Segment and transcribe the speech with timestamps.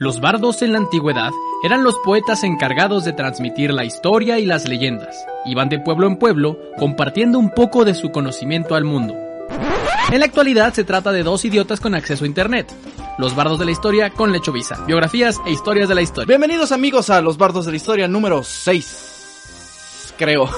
[0.00, 1.32] Los bardos en la antigüedad
[1.64, 5.26] eran los poetas encargados de transmitir la historia y las leyendas.
[5.44, 9.16] Iban de pueblo en pueblo compartiendo un poco de su conocimiento al mundo.
[10.12, 12.72] En la actualidad se trata de dos idiotas con acceso a internet.
[13.18, 14.84] Los bardos de la historia con Lecho Visa.
[14.86, 16.28] Biografías e historias de la historia.
[16.28, 19.17] Bienvenidos amigos a Los Bardos de la Historia número 6.
[20.18, 20.50] Creo.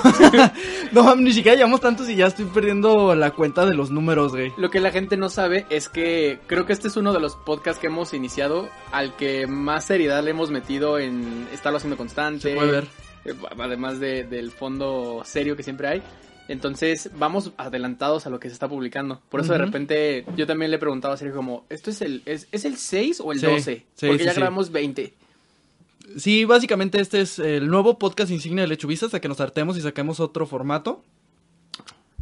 [0.93, 4.53] no, ni siquiera llevamos tantos y ya estoy perdiendo la cuenta de los números, güey.
[4.57, 7.37] Lo que la gente no sabe es que creo que este es uno de los
[7.37, 12.51] podcasts que hemos iniciado al que más seriedad le hemos metido en estarlo haciendo constante.
[12.53, 12.85] Se puede ver.
[13.27, 16.03] Eh, Además de- del fondo serio que siempre hay.
[16.49, 19.21] Entonces vamos adelantados a lo que se está publicando.
[19.29, 22.49] Por eso de repente yo también le preguntaba a Sergio como, ¿esto es el, es,
[22.51, 23.87] ¿es el 6 o el Sí, 12?
[23.95, 25.15] sí, Porque sí, ya grabamos 20.
[26.17, 29.81] Sí, básicamente este es el nuevo podcast insignia de Lechuvista hasta que nos hartemos y
[29.81, 31.03] saquemos otro formato.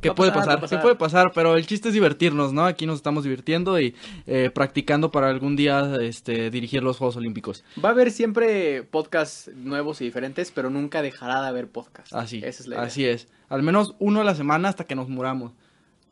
[0.01, 2.65] Que puede pasar, puede pasar, pero el chiste es divertirnos, ¿no?
[2.65, 7.65] Aquí nos estamos divirtiendo y eh, practicando para algún día este, dirigir los Juegos Olímpicos.
[7.85, 12.13] Va a haber siempre podcasts nuevos y diferentes, pero nunca dejará de haber podcasts.
[12.15, 12.87] Así, Esa es la idea.
[12.87, 13.27] así es.
[13.49, 15.53] Al menos uno a la semana hasta que nos muramos.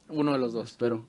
[0.08, 0.70] Uno de los dos.
[0.70, 1.06] Espero.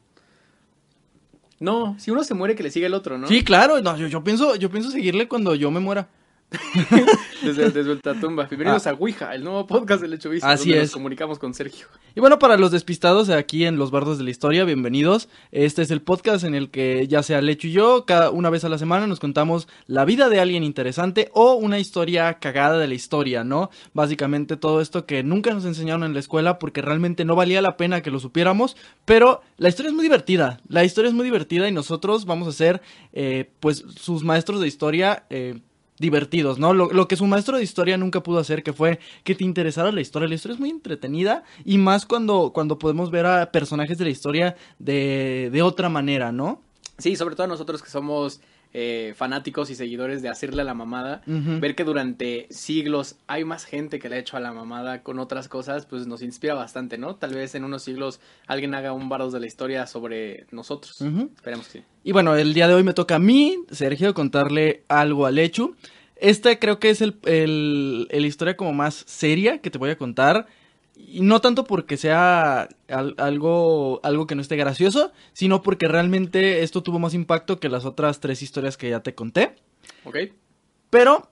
[1.59, 3.27] No, si uno se muere que le siga el otro, ¿no?
[3.27, 6.09] Sí, claro, no, yo, yo pienso, yo pienso seguirle cuando yo me muera.
[7.43, 8.45] Desde, desde Ultratumba.
[8.45, 10.47] Bienvenidos a Ouija, el nuevo podcast del Hecho Vista.
[10.47, 10.53] Ah.
[10.53, 10.89] Así donde es.
[10.89, 11.87] Nos comunicamos con Sergio.
[12.15, 15.27] Y bueno, para los despistados aquí en Los Bardos de la Historia, bienvenidos.
[15.51, 18.63] Este es el podcast en el que ya sea Lecho y yo, cada una vez
[18.63, 22.87] a la semana nos contamos la vida de alguien interesante o una historia cagada de
[22.87, 23.69] la historia, ¿no?
[23.93, 27.75] Básicamente todo esto que nunca nos enseñaron en la escuela porque realmente no valía la
[27.75, 30.61] pena que lo supiéramos, pero la historia es muy divertida.
[30.69, 32.81] La historia es muy divertida y nosotros vamos a ser,
[33.11, 35.25] eh, pues, sus maestros de historia.
[35.29, 35.59] eh,
[35.99, 36.73] divertidos, ¿no?
[36.73, 39.91] Lo, lo que su maestro de historia nunca pudo hacer, que fue que te interesara
[39.91, 40.27] la historia.
[40.27, 44.11] La historia es muy entretenida y más cuando, cuando podemos ver a personajes de la
[44.11, 46.61] historia de, de otra manera, ¿no?
[46.97, 48.41] Sí, sobre todo nosotros que somos
[48.79, 51.23] eh, fanáticos y seguidores de hacerle a la mamada.
[51.59, 55.17] Ver que durante siglos hay más gente que le ha hecho a la mamada con
[55.17, 57.15] otras cosas, pues nos inspira bastante, ¿no?
[57.15, 61.01] Tal vez en unos siglos alguien haga un bardos de la historia sobre nosotros.
[61.35, 61.85] Esperemos que sí.
[62.03, 65.75] Y bueno, el día de hoy me toca a mí, Sergio, contarle algo a Lechu.
[66.15, 69.97] Esta creo que es el, el- el historia como más seria que te voy a
[69.97, 70.45] contar.
[70.99, 76.63] Y no tanto porque sea al- algo, algo que no esté gracioso, sino porque realmente
[76.63, 79.55] esto tuvo más impacto que las otras tres historias que ya te conté.
[80.03, 80.17] ¿Ok?
[80.89, 81.29] Pero,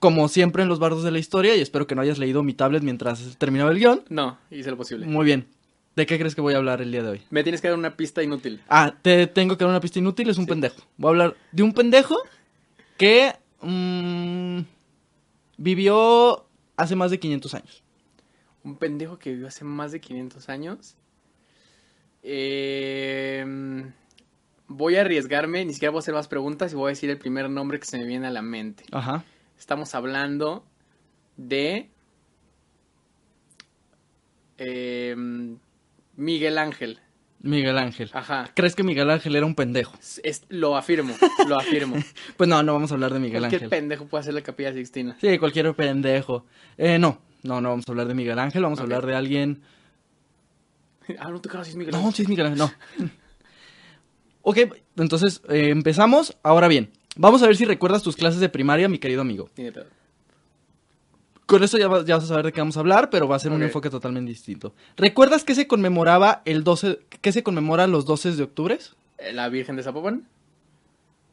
[0.00, 2.54] como siempre en los bardos de la historia, y espero que no hayas leído mi
[2.54, 4.02] tablet mientras terminaba el guion.
[4.08, 5.06] No, hice lo posible.
[5.06, 5.46] Muy bien.
[5.94, 7.22] ¿De qué crees que voy a hablar el día de hoy?
[7.30, 8.60] Me tienes que dar una pista inútil.
[8.68, 10.76] Ah, te tengo que dar una pista inútil, es un pendejo.
[10.98, 12.16] Voy a hablar de un pendejo
[12.98, 13.32] que
[13.62, 14.60] mm,
[15.56, 17.82] vivió hace más de 500 años.
[18.66, 20.96] Un pendejo que vivió hace más de 500 años.
[22.22, 23.44] Eh,
[24.66, 27.18] voy a arriesgarme, ni siquiera voy a hacer más preguntas y voy a decir el
[27.18, 28.84] primer nombre que se me viene a la mente.
[28.90, 29.24] Ajá.
[29.56, 30.64] Estamos hablando
[31.36, 31.88] de
[34.58, 35.14] eh,
[36.16, 36.98] Miguel Ángel.
[37.40, 38.10] Miguel Ángel.
[38.12, 38.50] Ajá.
[38.54, 39.96] ¿Crees que Miguel Ángel era un pendejo?
[40.24, 41.14] Es- lo afirmo,
[41.46, 41.96] lo afirmo.
[42.36, 43.70] Pues no, no vamos a hablar de Miguel Cualquier Ángel.
[43.70, 45.16] pendejo puede hacer la capilla Sixtina.
[45.20, 46.46] Sí, cualquier pendejo.
[46.76, 49.62] Eh, no, no, no vamos a hablar de Miguel Ángel, vamos a hablar de alguien
[51.18, 52.14] Ah, no te creas, es Miguel No, Ángel.
[52.14, 52.70] sí es Miguel Ángel, no.
[54.42, 54.58] ok,
[54.96, 56.36] entonces eh, empezamos.
[56.42, 59.48] Ahora bien, vamos a ver si recuerdas tus clases de primaria, mi querido amigo.
[59.56, 59.86] De pedo.
[61.46, 63.36] Con esto ya, vas- ya vas a saber de qué vamos a hablar, pero va
[63.36, 64.74] a ser un enfoque totalmente distinto.
[64.96, 68.78] ¿Recuerdas que se conmemoraba el 12, que se conmemora los 12 de octubre?
[69.18, 70.26] Eh, La Virgen de Zapopan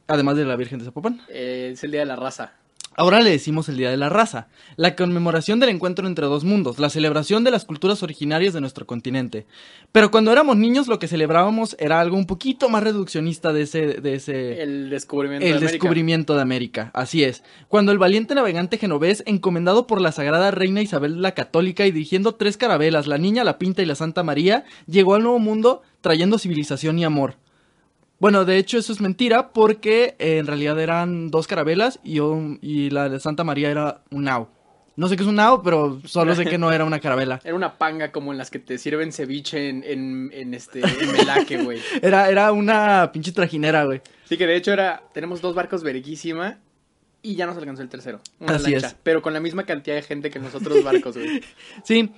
[0.06, 1.22] Además de la Virgen de Zapopan.
[1.30, 2.54] eh, es el Día de la Raza.
[2.96, 6.78] Ahora le decimos el Día de la Raza, la conmemoración del encuentro entre dos mundos,
[6.78, 9.48] la celebración de las culturas originarias de nuestro continente.
[9.92, 13.82] Pero cuando éramos niños lo que celebrábamos era algo un poquito más reduccionista de ese,
[14.02, 15.72] de ese, El descubrimiento El de América.
[15.72, 17.44] descubrimiento de América, así es.
[17.68, 22.36] Cuando el valiente navegante genovés, encomendado por la sagrada reina Isabel la Católica y dirigiendo
[22.36, 26.38] tres carabelas, la Niña, la Pinta y la Santa María, llegó al Nuevo Mundo trayendo
[26.38, 27.38] civilización y amor.
[28.24, 32.58] Bueno, de hecho eso es mentira porque eh, en realidad eran dos carabelas y, un-
[32.62, 34.48] y la de Santa María era un nao.
[34.96, 37.42] No sé qué es un nao, pero solo sé que no era una carabela.
[37.44, 41.12] Era una panga como en las que te sirven ceviche en, en, en este en
[41.12, 41.82] Melaque, güey.
[42.02, 44.00] Era, era una pinche trajinera, güey.
[44.24, 46.60] Sí que de hecho era, tenemos dos barcos verguísima
[47.22, 48.22] y ya nos alcanzó el tercero.
[48.40, 48.96] Una Así lancha, es.
[49.04, 51.42] pero con la misma cantidad de gente que en los otros barcos, güey.
[51.84, 52.10] Sí.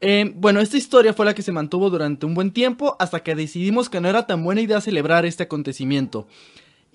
[0.00, 3.34] Eh, bueno, esta historia fue la que se mantuvo durante un buen tiempo hasta que
[3.34, 6.26] decidimos que no era tan buena idea celebrar este acontecimiento.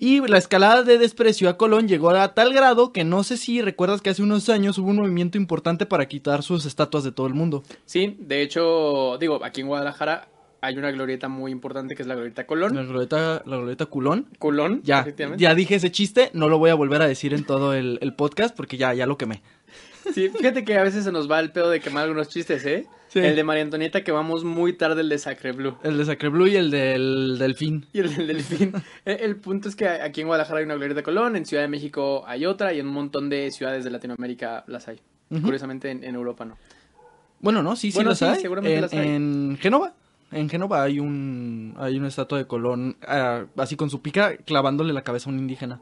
[0.02, 3.60] Y la escalada de desprecio a Colón llegó a tal grado que no sé si
[3.60, 7.26] recuerdas que hace unos años hubo un movimiento importante para quitar sus estatuas de todo
[7.26, 7.64] el mundo.
[7.84, 10.28] Sí, de hecho, digo, aquí en Guadalajara
[10.62, 12.74] hay una glorieta muy importante que es la glorieta Colón.
[12.74, 14.26] La glorieta, la glorieta culón.
[14.38, 15.06] Colón, Ya,
[15.36, 18.14] ya dije ese chiste, no lo voy a volver a decir en todo el, el
[18.14, 19.42] podcast porque ya, ya lo quemé.
[20.14, 22.86] Sí, fíjate que a veces se nos va el pedo de quemar algunos chistes, ¿eh?
[23.08, 23.18] Sí.
[23.18, 25.76] El de María Antonieta que vamos muy tarde, el de Sacre Blue.
[25.82, 27.86] El de Sacre Blue y el del delfín.
[27.92, 28.72] Y el del delfín.
[29.04, 31.68] el, el punto es que aquí en Guadalajara hay una glorieta Colón, en Ciudad de
[31.68, 35.00] México hay otra y en un montón de ciudades de Latinoamérica las hay.
[35.28, 36.56] Curiosamente en, en Europa no.
[37.40, 38.40] Bueno, no, sí, sí Bueno, las sí, hay.
[38.40, 39.08] seguramente en, las hay.
[39.08, 39.94] en Génova.
[40.32, 44.92] En Génova hay un hay una estatua de Colón ah, así con su pica clavándole
[44.92, 45.80] la cabeza a un indígena.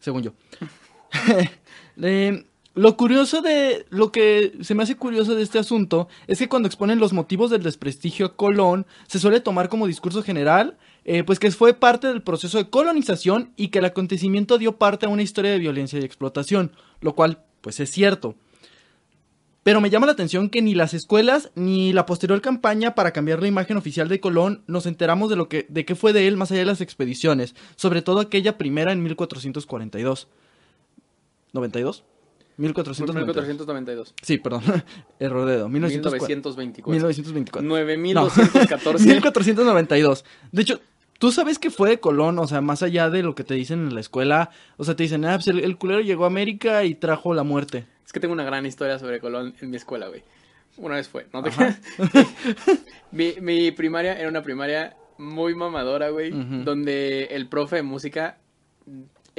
[0.00, 0.32] Según yo.
[2.00, 2.44] Eh,
[2.78, 6.68] lo curioso de lo que se me hace curioso de este asunto es que cuando
[6.68, 11.40] exponen los motivos del desprestigio a Colón se suele tomar como discurso general eh, pues
[11.40, 15.22] que fue parte del proceso de colonización y que el acontecimiento dio parte a una
[15.22, 16.70] historia de violencia y explotación,
[17.00, 18.36] lo cual pues es cierto.
[19.64, 23.42] Pero me llama la atención que ni las escuelas ni la posterior campaña para cambiar
[23.42, 26.36] la imagen oficial de Colón nos enteramos de lo que de qué fue de él
[26.36, 30.28] más allá de las expediciones, sobre todo aquella primera en 1442.
[31.54, 32.02] ¿92?
[32.58, 33.46] 1492.
[33.46, 34.14] 1492.
[34.22, 34.62] Sí, perdón.
[35.18, 35.68] Error de dedo.
[35.68, 36.26] 1904.
[36.26, 36.92] 1924.
[36.92, 37.68] 1924.
[37.68, 39.06] 9214.
[39.06, 40.24] 1492.
[40.52, 40.80] De hecho,
[41.18, 43.86] tú sabes que fue de Colón, o sea, más allá de lo que te dicen
[43.86, 44.50] en la escuela.
[44.76, 47.44] O sea, te dicen, ah, pues el, el culero llegó a América y trajo la
[47.44, 47.86] muerte.
[48.04, 50.24] Es que tengo una gran historia sobre Colón en mi escuela, güey.
[50.78, 51.80] Una vez fue, ¿no te creas?
[53.12, 58.38] mi, mi primaria era una primaria muy mamadora, güey, donde el profe de música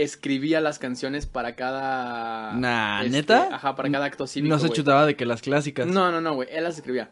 [0.03, 2.53] escribía las canciones para cada...
[2.53, 3.55] Nah, este, ¿neta?
[3.55, 5.87] Ajá, para cada acto cívico, no se chutaba de que las clásicas.
[5.87, 7.11] No, no, no, güey, él las escribía.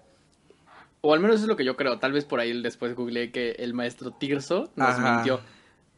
[1.01, 1.99] O al menos eso es lo que yo creo.
[1.99, 5.15] Tal vez por ahí después googleé que el maestro Tirso nos Ajá.
[5.15, 5.41] mintió.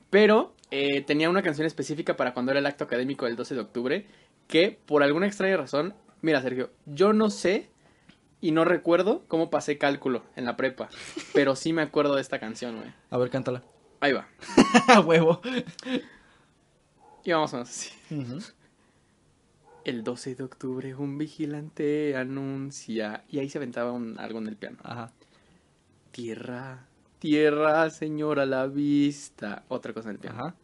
[0.10, 3.62] Pero eh, tenía una canción específica para cuando era el acto académico del 12 de
[3.62, 4.08] octubre
[4.48, 7.70] que por alguna extraña razón, mira Sergio, yo no sé
[8.42, 10.90] y no recuerdo cómo pasé cálculo en la prepa,
[11.34, 12.92] pero sí me acuerdo de esta canción, güey.
[13.12, 13.64] A ver, cántala.
[14.00, 14.28] Ahí va.
[14.88, 15.42] A huevo.
[17.24, 17.90] Y vamos a así.
[19.86, 24.56] El 12 de octubre un vigilante anuncia y ahí se aventaba un- algo en el
[24.56, 24.78] piano.
[24.84, 25.12] Ajá.
[26.12, 26.86] Tierra,
[27.20, 29.64] tierra, señora la vista.
[29.68, 30.38] Otra cosa en el piano.
[30.40, 30.56] Ajá.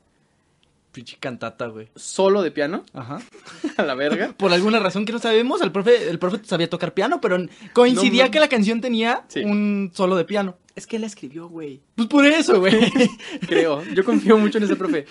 [0.91, 1.89] Pinche cantata, güey.
[1.95, 3.19] Solo de piano, Ajá.
[3.77, 4.33] a la verga.
[4.37, 7.37] Por alguna razón que no sabemos, el profe, el profe sabía tocar piano, pero
[7.73, 9.41] coincidía No, que la canción tenía Sí.
[9.43, 10.57] un solo de piano.
[10.75, 11.81] Es que él la escribió, güey.
[11.95, 12.79] Pues por eso, güey.
[13.47, 13.81] Creo.
[13.93, 15.05] Yo confío mucho en ese profe.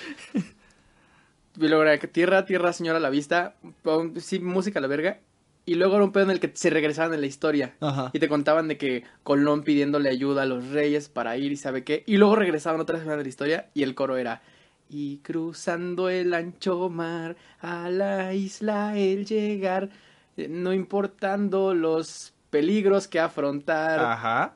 [1.58, 3.54] Que tierra, tierra, señora a la vista.
[3.82, 5.20] pon- Sí, música a la verga.
[5.66, 7.74] Y luego era un pedo en el que se regresaban en la historia.
[7.80, 8.10] Ajá.
[8.12, 11.84] Y te contaban de que Colón pidiéndole ayuda a los reyes para ir y sabe
[11.84, 12.02] qué.
[12.06, 14.42] Y luego regresaban otra vez a la historia y el coro era...
[14.90, 19.88] Y cruzando el ancho mar a la isla el llegar,
[20.36, 24.54] no importando los peligros que afrontar, Ajá.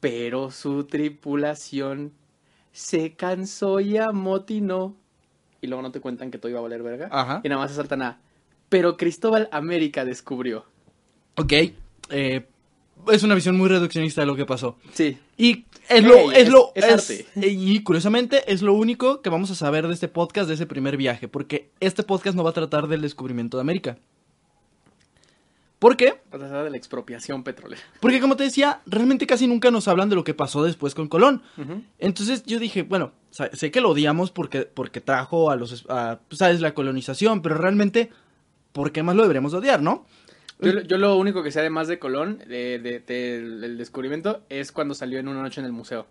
[0.00, 2.12] pero su tripulación
[2.72, 4.96] se cansó y amotinó.
[5.62, 7.08] Y luego no te cuentan que todo iba a valer verga.
[7.10, 7.40] Ajá.
[7.44, 8.18] Y nada más se saltan a...
[8.68, 10.64] Pero Cristóbal América descubrió.
[11.36, 11.52] Ok.
[12.10, 12.46] eh,
[13.10, 14.76] es una visión muy reduccionista de lo que pasó.
[14.92, 15.18] Sí.
[15.38, 17.26] Y es lo, es, es- lo, es arte.
[17.46, 20.96] y curiosamente es lo único que vamos a saber de este podcast, de ese primer
[20.98, 23.96] viaje, porque este podcast no va a tratar del descubrimiento de América.
[25.78, 26.20] ¿Por qué?
[26.32, 27.80] Va a tratar de la expropiación petrolera.
[28.00, 31.08] Porque como te decía, realmente casi nunca nos hablan de lo que pasó después con
[31.08, 31.42] Colón.
[31.98, 36.38] Entonces yo dije, bueno, sé que lo odiamos porque, porque trajo a los, a, pues,
[36.38, 38.10] sabes, la colonización, pero realmente,
[38.72, 40.06] ¿por qué más lo deberíamos odiar, no?
[40.60, 44.42] Yo, lo- yo lo único que sé además de Colón, de, de- del del descubrimiento,
[44.48, 46.06] es cuando salió en una noche en el museo.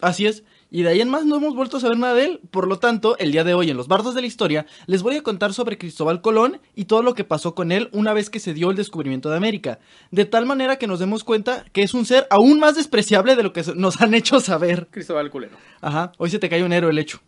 [0.00, 0.42] Así es,
[0.74, 2.40] y de ahí en más no hemos vuelto a saber nada de él.
[2.50, 5.14] Por lo tanto, el día de hoy en Los Bardos de la Historia les voy
[5.14, 8.40] a contar sobre Cristóbal Colón y todo lo que pasó con él una vez que
[8.40, 9.78] se dio el descubrimiento de América.
[10.10, 13.44] De tal manera que nos demos cuenta que es un ser aún más despreciable de
[13.44, 14.88] lo que nos han hecho saber.
[14.90, 15.56] Cristóbal Culero.
[15.80, 17.20] Ajá, hoy se te cae un héroe el hecho.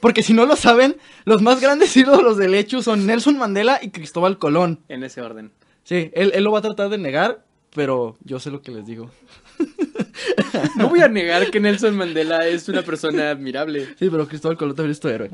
[0.00, 0.96] Porque si no lo saben,
[1.26, 4.80] los más grandes ídolos del hecho son Nelson Mandela y Cristóbal Colón.
[4.88, 5.52] En ese orden.
[5.82, 7.44] Sí, él, él lo va a tratar de negar,
[7.74, 9.10] pero yo sé lo que les digo.
[10.76, 13.86] No voy a negar que Nelson Mandela es una persona admirable.
[13.98, 15.30] Sí, pero Cristóbal Colón también es tu héroe.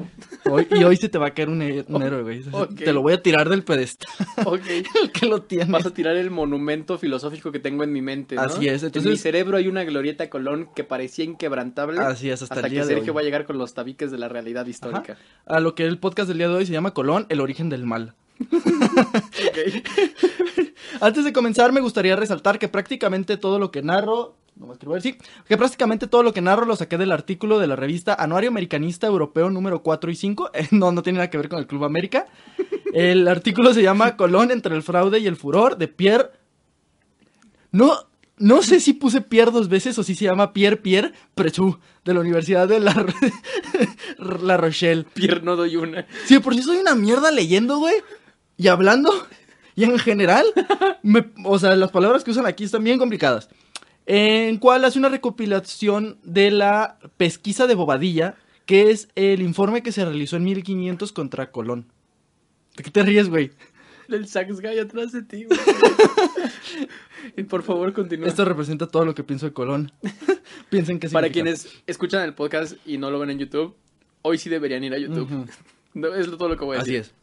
[0.50, 2.42] Hoy- y hoy se te va a caer un, he- un héroe, güey.
[2.76, 4.08] Te lo voy a tirar del pedestal.
[4.44, 4.66] Ok.
[5.02, 5.70] El que lo tiene.
[5.70, 8.42] Vas a tirar el monumento filosófico que tengo en mi mente, ¿no?
[8.42, 12.00] Así es, En entonces- mi cerebro hay una glorieta Colón que parecía inquebrantable.
[12.00, 13.16] Así es, hasta el hasta día que de Sergio hoy.
[13.16, 14.70] va a llegar con los tabiques de la realidad Ajá.
[14.70, 15.16] histórica.
[15.46, 17.86] A lo que el podcast del día de hoy se llama Colón, el origen del
[17.86, 18.14] mal.
[21.00, 24.36] Antes de comenzar, me gustaría resaltar que prácticamente todo lo que narro.
[24.56, 25.16] No decir,
[25.48, 29.06] que prácticamente todo lo que narro lo saqué del artículo de la revista Anuario Americanista
[29.06, 30.50] Europeo número 4 y 5.
[30.54, 32.26] Eh, no, no tiene nada que ver con el Club América.
[32.92, 36.30] El artículo se llama Colón entre el fraude y el furor de Pierre.
[37.70, 37.92] No,
[38.36, 42.14] No sé si puse Pierre dos veces o si se llama Pierre Pierre Prechou de
[42.14, 43.06] la Universidad de La,
[44.18, 45.04] la Rochelle.
[45.14, 46.06] Pierre no doy una.
[46.26, 47.94] Sí, por si soy una mierda leyendo, güey.
[48.60, 49.10] Y hablando.
[49.76, 50.44] Y en general.
[51.02, 53.48] me- o sea, las palabras que usan aquí están bien complicadas.
[54.04, 58.34] En cual hace una recopilación de la pesquisa de Bobadilla,
[58.66, 61.86] que es el informe que se realizó en 1500 contra Colón.
[62.76, 63.52] ¿De qué te ríes, güey?
[64.08, 65.58] El sax guy atrás de ti, güey.
[67.36, 68.28] y por favor, continúa.
[68.28, 69.92] Esto representa todo lo que pienso de Colón.
[70.68, 73.74] Piensen que Para quienes escuchan el podcast y no lo ven en YouTube,
[74.22, 75.48] hoy sí deberían ir a YouTube.
[75.94, 77.12] No, es todo lo que voy a Así decir.
[77.14, 77.19] es.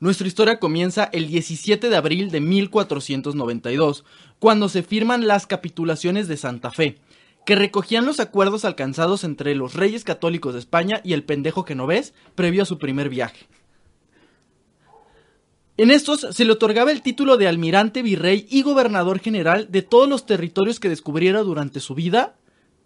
[0.00, 4.04] Nuestra historia comienza el 17 de abril de 1492,
[4.38, 6.98] cuando se firman las capitulaciones de Santa Fe,
[7.44, 12.14] que recogían los acuerdos alcanzados entre los reyes católicos de España y el pendejo genovés
[12.36, 13.48] previo a su primer viaje.
[15.76, 20.08] En estos se le otorgaba el título de almirante, virrey y gobernador general de todos
[20.08, 22.36] los territorios que descubriera durante su vida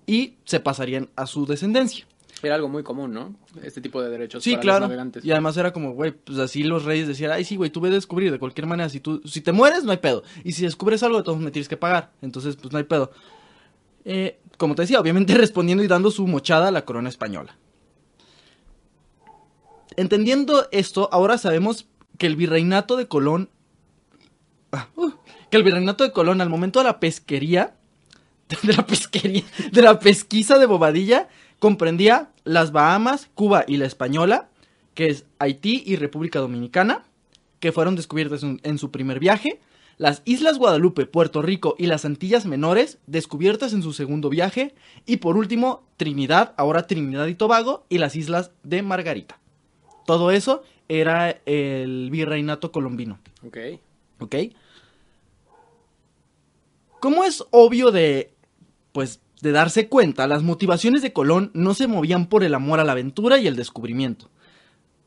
[0.07, 2.07] y se pasarían a su descendencia.
[2.43, 3.37] Era algo muy común, ¿no?
[3.63, 4.85] Este tipo de derechos Sí, para los claro.
[4.87, 5.25] navegantes.
[5.25, 7.89] Y además era como, güey, pues así los reyes decían, ay, sí, güey, tú ve
[7.89, 8.89] a descubrir de cualquier manera.
[8.89, 10.23] Si tú, si te mueres, no hay pedo.
[10.43, 12.11] Y si descubres algo, de todos me tienes que pagar.
[12.21, 13.13] Entonces, pues no hay pedo.
[14.05, 17.57] Eh, como te decía, obviamente respondiendo y dando su mochada a la corona española.
[19.97, 21.87] Entendiendo esto, ahora sabemos
[22.19, 23.51] que el virreinato de Colón.
[24.73, 25.11] Ah, uh,
[25.51, 27.77] que el virreinato de Colón, al momento de la pesquería.
[28.63, 29.45] De la pesquería.
[29.71, 31.29] De la pesquisa de Bobadilla,
[31.63, 34.49] comprendía las Bahamas, Cuba y la Española,
[34.95, 37.05] que es Haití y República Dominicana,
[37.61, 39.61] que fueron descubiertas en, su primer viaje,
[39.97, 44.75] las Islas Guadalupe, Puerto Rico y las Antillas Menores, descubiertas en su segundo viaje,
[45.07, 49.39] y por último, Trinidad, ahora Trinidad y Tobago, y las Islas de Margarita.
[50.05, 53.21] Todo eso era el virreinato colombino.
[53.47, 53.59] Ok.
[54.19, 54.35] ¿Ok?
[56.99, 58.33] Como es obvio de,
[58.91, 62.85] pues, de darse cuenta, las motivaciones de Colón no se movían por el amor a
[62.85, 64.31] la aventura y el descubrimiento.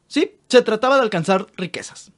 [0.07, 2.11] Sí, se trataba de alcanzar riquezas.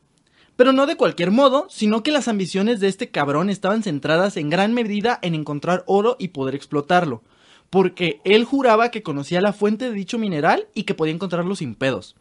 [0.56, 4.50] Pero no de cualquier modo, sino que las ambiciones de este cabrón estaban centradas en
[4.50, 7.22] gran medida en encontrar oro y poder explotarlo.
[7.70, 11.76] Porque él juraba que conocía la fuente de dicho mineral y que podía encontrarlo sin
[11.76, 12.16] pedos.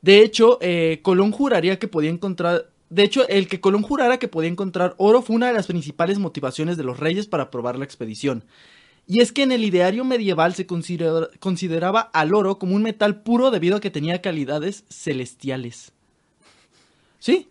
[0.00, 2.70] De hecho, eh, Colón juraría que podía encontrar.
[2.88, 6.18] De hecho, el que Colón jurara que podía encontrar oro fue una de las principales
[6.18, 8.44] motivaciones de los reyes para probar la expedición.
[9.08, 13.22] Y es que en el ideario medieval se considera- consideraba al oro como un metal
[13.22, 15.92] puro debido a que tenía calidades celestiales.
[17.18, 17.48] ¿Sí?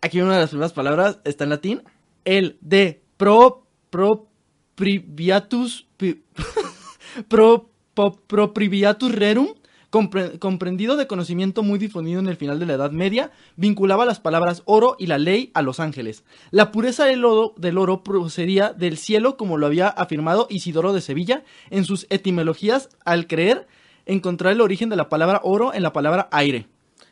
[0.00, 1.82] Aquí una de las primeras palabras está en latín.
[2.24, 4.28] El de pro, pro
[4.76, 6.22] priviatus, pi-
[7.28, 9.48] pro, po- pro priviatus rerum,
[9.90, 14.20] compre- comprendido de conocimiento muy difundido en el final de la Edad Media, vinculaba las
[14.20, 16.24] palabras oro y la ley a los ángeles.
[16.50, 21.00] La pureza del oro, del oro procedía del cielo, como lo había afirmado Isidoro de
[21.00, 23.66] Sevilla en sus etimologías, al creer
[24.06, 26.66] encontrar el origen de la palabra oro en la palabra aire.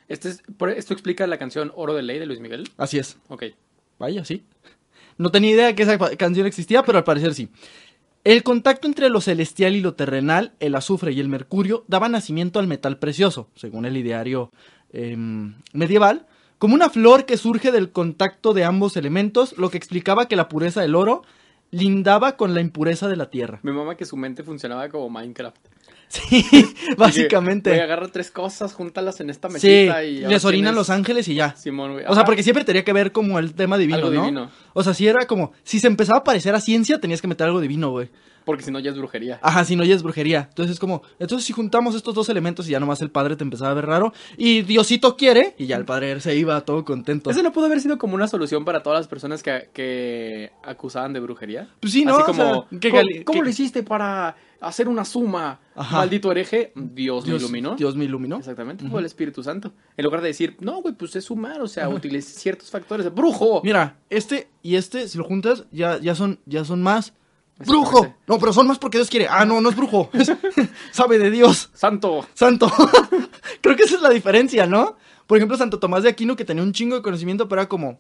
[0.09, 2.69] Este es, por- esto explica la canción Oro de Ley de Luis Miguel.
[2.77, 3.19] Así es.
[3.29, 3.45] Ok.
[3.99, 4.45] Vaya, sí.
[5.19, 7.49] No tenía idea que esa canción existía, pero al parecer sí.
[8.27, 12.59] El contacto entre lo celestial y lo terrenal, el azufre y el mercurio, daba nacimiento
[12.59, 14.51] al metal precioso, según el ideario
[14.93, 16.27] em, medieval,
[16.59, 20.49] como una flor que surge del contacto de ambos elementos, lo que explicaba que la
[20.49, 21.23] pureza del oro
[21.71, 23.61] lindaba con la impureza de la tierra.
[23.63, 25.65] Mi mamá que su mente funcionaba como Minecraft.
[26.17, 27.81] Sí, Voy a básicamente.
[27.81, 30.19] agarrar tres cosas, júntalas en esta Sí, mesita y...
[30.21, 31.57] les orinan tienes- los ángeles y ya.
[31.57, 32.05] Simón, güey.
[32.09, 34.21] O sea, porque siempre tenía que ver como el tema divino, Algo ¿no?
[34.23, 34.51] divino.
[34.73, 37.47] O sea, si era como, si se empezaba a parecer a ciencia, tenías que meter
[37.49, 38.09] algo divino, güey.
[38.47, 39.39] Porque si no ya es brujería.
[39.43, 40.47] Ajá, si no ya es brujería.
[40.49, 43.45] Entonces es como, entonces si juntamos estos dos elementos y ya nomás el padre te
[43.45, 47.29] empezaba a ver raro y Diosito quiere y ya el padre se iba todo contento.
[47.29, 51.13] ¿Ese no pudo haber sido como una solución para todas las personas que, que acusaban
[51.13, 51.69] de brujería?
[51.81, 52.13] Pues sí, ¿no?
[52.15, 55.59] Así O como, sea, que ¿cómo, cómo que- lo hiciste para hacer una suma?
[55.75, 55.97] Ajá.
[55.99, 57.75] Maldito hereje, Dios, me iluminó.
[57.75, 58.37] Dios me iluminó.
[58.39, 59.73] Exactamente, fue el Espíritu Santo.
[59.97, 63.13] En lugar de decir, no, güey, pues es sumar, o sea, utiliza ciertos factores.
[63.13, 63.61] ¡Brujo!
[63.65, 67.13] Mira, este y este, si lo juntas, ya, ya son, ya son más.
[67.59, 68.15] ¡Brujo!
[68.27, 69.29] No, pero son más porque Dios quiere.
[69.31, 70.11] Ah, no, no es brujo.
[70.15, 70.33] Es-
[70.93, 71.71] sabe de Dios.
[71.73, 72.27] ¡Santo!
[72.35, 72.71] Santo.
[73.63, 74.97] Creo que esa es la diferencia, ¿no?
[75.27, 77.99] Por ejemplo, Santo Tomás de Aquino, que tenía un chingo de conocimiento, pero era como.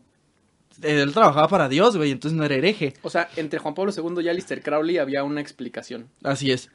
[0.82, 2.92] Él trabajaba para Dios, güey, entonces no era hereje.
[3.02, 6.10] O sea, entre Juan Pablo II y Alistair Crowley había una explicación.
[6.22, 6.68] Así es.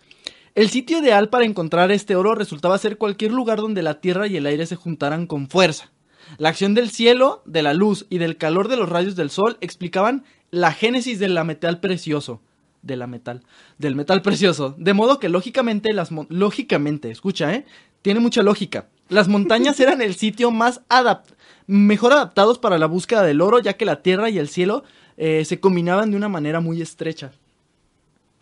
[0.56, 4.38] El sitio ideal para encontrar este oro resultaba ser cualquier lugar donde la tierra y
[4.38, 5.92] el aire se juntaran con fuerza.
[6.40, 9.58] La acción del cielo, de la luz y del calor de los rayos del sol
[9.62, 12.42] explicaban la génesis de la metal precioso.
[12.82, 13.42] De la metal.
[13.78, 14.76] Del metal precioso.
[14.78, 17.66] De modo que lógicamente las lógicamente, escucha, eh,
[18.02, 18.88] tiene mucha lógica.
[19.10, 21.24] Las montañas eran el sitio más adap-
[21.68, 24.84] mejor adaptados para la búsqueda del oro, ya que la tierra y el cielo
[25.18, 27.32] eh, se combinaban de una manera muy estrecha.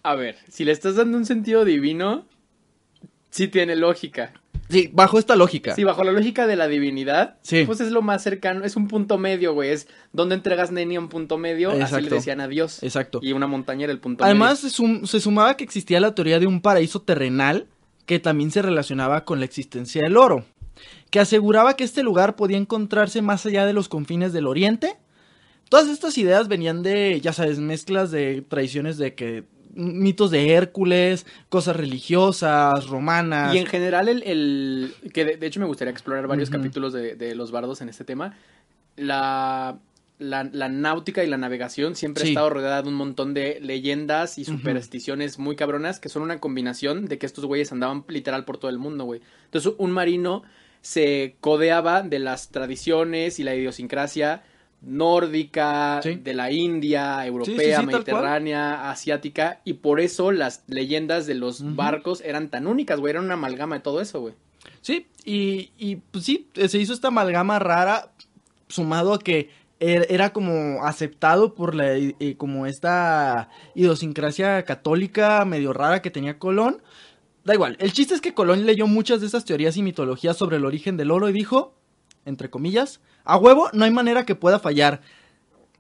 [0.04, 2.26] A ver, si le estás dando un sentido divino,
[3.32, 4.32] sí tiene lógica.
[4.70, 5.74] Sí, bajo esta lógica.
[5.76, 7.64] Sí, bajo la lógica de la divinidad, Sí.
[7.66, 11.00] pues es lo más cercano, es un punto medio, güey, es donde entregas Neni a
[11.00, 12.84] un punto medio, así le decían a Dios.
[12.84, 13.20] Exacto.
[13.24, 16.40] Y una montaña era el punto Además, se, sum- se sumaba que existía la teoría
[16.40, 17.66] de un paraíso terrenal
[18.06, 20.46] que también se relacionaba con la existencia del oro,
[21.10, 24.98] que aseguraba que este lugar podía encontrarse más allá de los confines del oriente.
[25.70, 31.26] Todas estas ideas venían de, ya sabes, mezclas de tradiciones de que mitos de Hércules,
[31.50, 33.54] cosas religiosas, romanas.
[33.54, 37.16] Y en general, el, el- que de, de hecho me gustaría explorar varios capítulos de,
[37.16, 38.36] de los bardos en este tema.
[38.96, 39.78] La,
[40.18, 42.30] la, la náutica y la navegación siempre Sí.
[42.30, 46.40] ha estado rodeada de un montón de leyendas y supersticiones muy cabronas que son una
[46.40, 49.22] combinación de que estos güeyes andaban literal por todo el mundo, güey.
[49.46, 50.44] Entonces, un marino
[50.82, 54.44] se codeaba de las tradiciones y la idiosincrasia
[54.82, 56.16] nórdica, Sí.
[56.16, 62.22] de la India, europea, sí, mediterránea, asiática, y por eso las leyendas de los barcos
[62.22, 64.34] eran tan únicas, güey, eran una amalgama de todo eso, güey.
[64.82, 68.12] Sí, y, y pues sí, eh, se hizo esta amalgama rara,
[68.68, 75.74] sumado a que er- era como aceptado por la, eh, como esta idiosincrasia católica medio
[75.74, 76.82] rara que tenía Colón.
[77.46, 80.58] Da igual, el chiste es que Colón leyó muchas de esas teorías y mitologías sobre
[80.58, 81.74] el origen del oro y dijo,
[82.26, 83.00] entre comillas,
[83.34, 85.02] a huevo no hay manera que pueda fallar.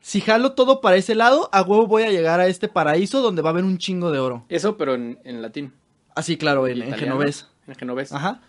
[0.01, 3.41] Si jalo todo para ese lado, a huevo voy a llegar a este paraíso donde
[3.41, 4.45] va a haber un chingo de oro.
[4.49, 5.73] Eso, pero en, en latín.
[6.15, 7.47] Así, claro, en, en genovés.
[7.67, 8.11] En genovés.
[8.13, 8.41] Ajá.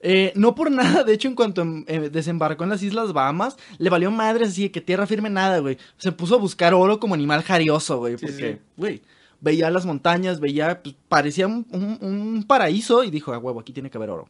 [0.00, 3.56] Eh, no por nada, de hecho, en cuanto em- eh, desembarcó en las Islas Bahamas,
[3.78, 5.78] le valió madre así que tierra firme nada, güey.
[5.98, 8.18] Se puso a buscar oro como animal jarioso, güey.
[8.18, 8.58] Sí, porque, sí.
[8.76, 9.02] güey,
[9.40, 13.72] veía las montañas, veía, pues, parecía un, un- un paraíso y dijo, a huevo, aquí
[13.72, 14.28] tiene que haber oro.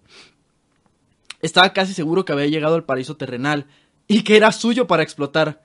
[1.41, 3.67] Estaba casi seguro que había llegado al paraíso terrenal
[4.09, 5.63] y que era suyo para explotar.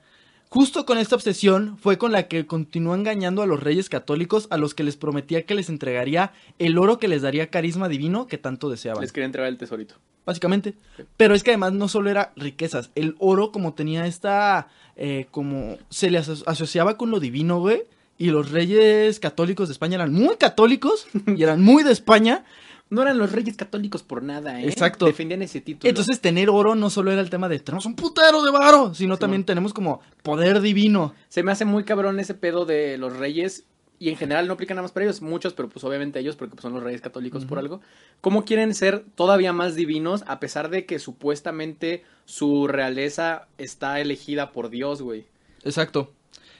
[0.48, 4.56] Justo con esta obsesión fue con la que continuó engañando a los reyes católicos a
[4.56, 8.36] los que les prometía que les entregaría el oro que les daría carisma divino que
[8.36, 9.94] tanto deseaban Les quería entregar el tesorito.
[10.26, 10.74] básicamente.
[11.16, 15.78] Pero es que además no solo era riquezas, el oro como tenía esta, eh, como
[15.88, 17.84] se le aso- asociaba con lo divino, güey.
[18.18, 22.44] Y los reyes católicos de España eran muy católicos y eran muy de España.
[22.90, 24.68] No eran los reyes católicos por nada, ¿eh?
[24.68, 25.06] Exacto.
[25.06, 25.88] Defendían ese título.
[25.88, 29.14] Entonces tener oro no solo era el tema de tenemos un putero de varo, sino
[29.14, 31.14] Sí, también tenemos como poder divino.
[31.28, 33.64] Se me hace muy cabrón ese pedo de los reyes.
[34.02, 36.52] Y en general no aplican nada más para ellos, muchos, pero pues obviamente ellos, porque
[36.52, 37.82] pues, son los reyes católicos por algo.
[38.22, 44.52] ¿Cómo quieren ser todavía más divinos a pesar de que supuestamente su realeza está elegida
[44.52, 45.26] por Dios, güey?
[45.64, 46.14] Exacto.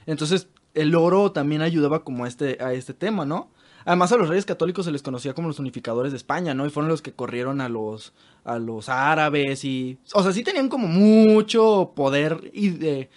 [0.05, 3.51] Entonces, el oro también ayudaba como a este, a este tema, ¿no?
[3.85, 6.67] Además, a los reyes católicos se les conocía como los unificadores de España, ¿no?
[6.67, 8.13] Y fueron los que corrieron a los,
[8.45, 9.99] a los árabes y...
[10.13, 13.11] O sea, sí tenían como mucho poder y de...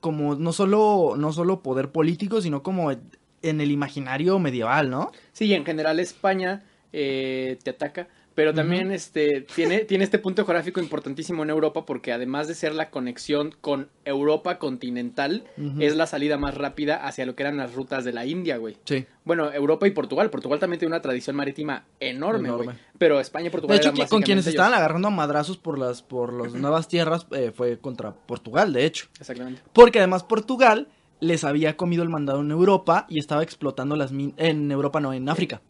[0.00, 5.10] Como no solo, no solo poder político, sino como en el imaginario medieval, ¿no?
[5.32, 10.44] Sí, y en general España eh, te ataca, pero también este, tiene, tiene este punto
[10.44, 15.44] geográfico importantísimo en Europa porque además de ser la conexión con Europa continental,
[15.78, 18.76] es la salida más rápida hacia lo que eran las rutas de la India, güey.
[18.84, 19.06] Sí.
[19.24, 20.28] Bueno, Europa y Portugal.
[20.28, 22.64] Portugal también tiene una tradición marítima enorme, güey.
[22.64, 22.80] Enorme.
[22.98, 26.34] Pero España y Portugal De hecho, con quienes estaban agarrando a madrazos por las, por
[26.34, 29.06] las nuevas tierras eh, fue contra Portugal, de hecho.
[29.18, 29.62] Exactamente.
[29.72, 30.88] Porque además Portugal
[31.20, 34.34] les había comido el mandado en Europa y estaba explotando las minas.
[34.36, 35.62] En Europa no, en África.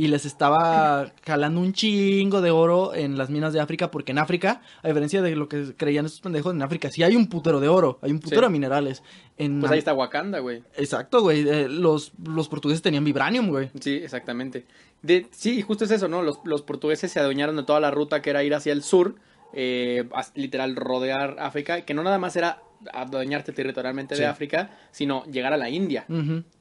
[0.00, 4.18] Y les estaba jalando un chingo de oro en las minas de África, porque en
[4.18, 7.60] África, a diferencia de lo que creían estos pendejos, en África sí hay un putero
[7.60, 8.46] de oro, hay un putero Sí.
[8.46, 9.02] de minerales.
[9.36, 10.62] En Pues ahí está Wakanda, güey.
[10.78, 11.46] Exacto, güey.
[11.46, 13.68] eh, los, los portugueses tenían vibranium, güey.
[13.78, 14.64] Sí, exactamente.
[15.02, 16.22] De, sí, y justo es eso, ¿no?
[16.22, 19.16] Los, los portugueses se adueñaron de toda la ruta que era ir hacia el sur,
[19.52, 22.62] eh, literal rodear África, que no nada más era
[22.94, 24.22] adueñarte territorialmente Sí.
[24.22, 26.06] de África, sino llegar a la India.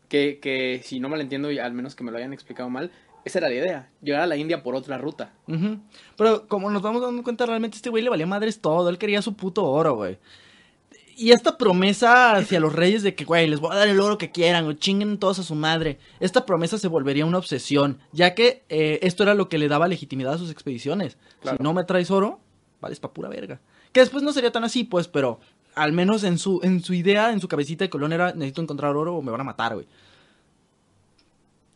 [0.09, 2.89] Que, que si no mal entiendo, y al menos que me lo hayan explicado mal,
[3.25, 5.33] esa era la idea, llegar a la India por otra ruta.
[6.17, 8.89] Pero como nos vamos dando cuenta, realmente este güey le valía madres todo.
[8.89, 10.17] Él quería su puto oro, güey.
[11.15, 14.17] Y esta promesa hacia los reyes de que, güey, les voy a dar el oro
[14.17, 15.99] que quieran, o chinguen todos a su madre.
[16.21, 19.89] Esta promesa se volvería una obsesión, ya que eh, esto era lo que le daba
[19.89, 21.17] legitimidad a sus expediciones.
[21.41, 21.57] Claro.
[21.57, 22.39] Si no me traes oro,
[22.79, 23.59] vales pa' pura verga.
[23.91, 25.41] Que después no sería tan así, pues, pero
[25.75, 28.95] al menos en su, en su idea, en su cabecita de Colón era, necesito encontrar
[28.95, 29.87] oro o me van a matar, güey.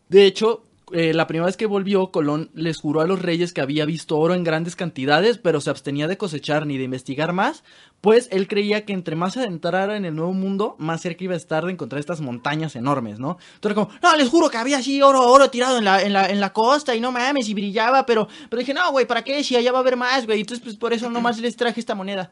[0.08, 3.62] De hecho, eh, la primera vez que volvió, Colón les juró a los reyes que
[3.62, 7.63] había visto oro en grandes cantidades, pero se abstenía de cosechar ni de investigar más,
[8.02, 11.34] pues él creía que entre más se adentrara en el nuevo mundo, más cerca iba
[11.36, 13.38] a estar de encontrar estas montañas enormes, ¿no?
[13.56, 16.28] Entonces como, no, les juro que había así oro, oro tirado en la, en la,
[16.28, 19.43] en la costa y no mames, y brillaba, pero, pero dije, no, güey, ¿para qué?
[19.43, 20.41] Si allá va a haber más, güey.
[20.41, 22.32] Entonces, pues por eso nomás les traje esta moneda.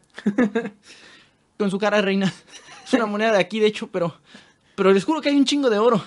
[1.57, 2.33] Con su cara de reina.
[2.85, 4.13] Es una moneda de aquí, de hecho, pero...
[4.75, 6.03] pero les juro que hay un chingo de oro.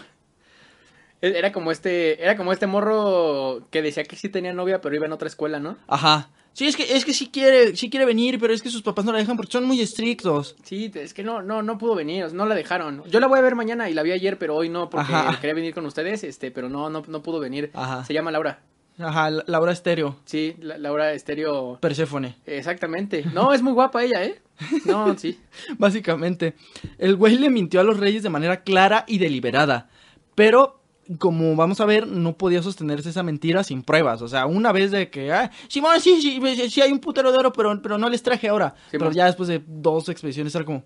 [1.26, 4.94] E- Era como este, era como este morro que decía que sí tenía novia, pero
[4.94, 5.76] iba en otra escuela, ¿no?
[5.88, 6.30] Ajá.
[6.52, 9.04] Sí, es que, es que sí quiere, sí quiere venir, pero es que sus papás
[9.04, 10.54] no la dejan porque son muy estrictos.
[10.62, 13.02] Sí, es que no, no, no pudo venir, no la dejaron.
[13.10, 15.40] Yo la voy a ver mañana y la vi ayer, pero hoy no, porque Ajá.
[15.40, 17.70] quería venir con ustedes, este, pero no, no, no pudo venir.
[17.74, 18.04] Ajá.
[18.04, 18.60] Se llama Laura.
[19.00, 21.78] Ajá, La- Laura Estéreo, Sí, La- Laura Estéreo.
[21.80, 22.36] Perséfone.
[22.46, 23.24] Exactamente.
[23.34, 24.40] No, es muy guapa ella, ¿eh?
[24.86, 25.40] No, sí.
[25.78, 26.54] Básicamente,
[26.98, 29.90] el güey le mintió a los reyes de manera clara y deliberada,
[30.36, 30.80] pero
[31.18, 34.22] como vamos a ver, no podía sostenerse esa mentira sin pruebas.
[34.22, 37.30] O sea, una vez de que, ah, Simón, sí, sí, sí, sí hay un putero
[37.32, 38.74] de oro, pero, pero no les traje ahora.
[38.90, 40.82] pero ya después de dos expediciones era como,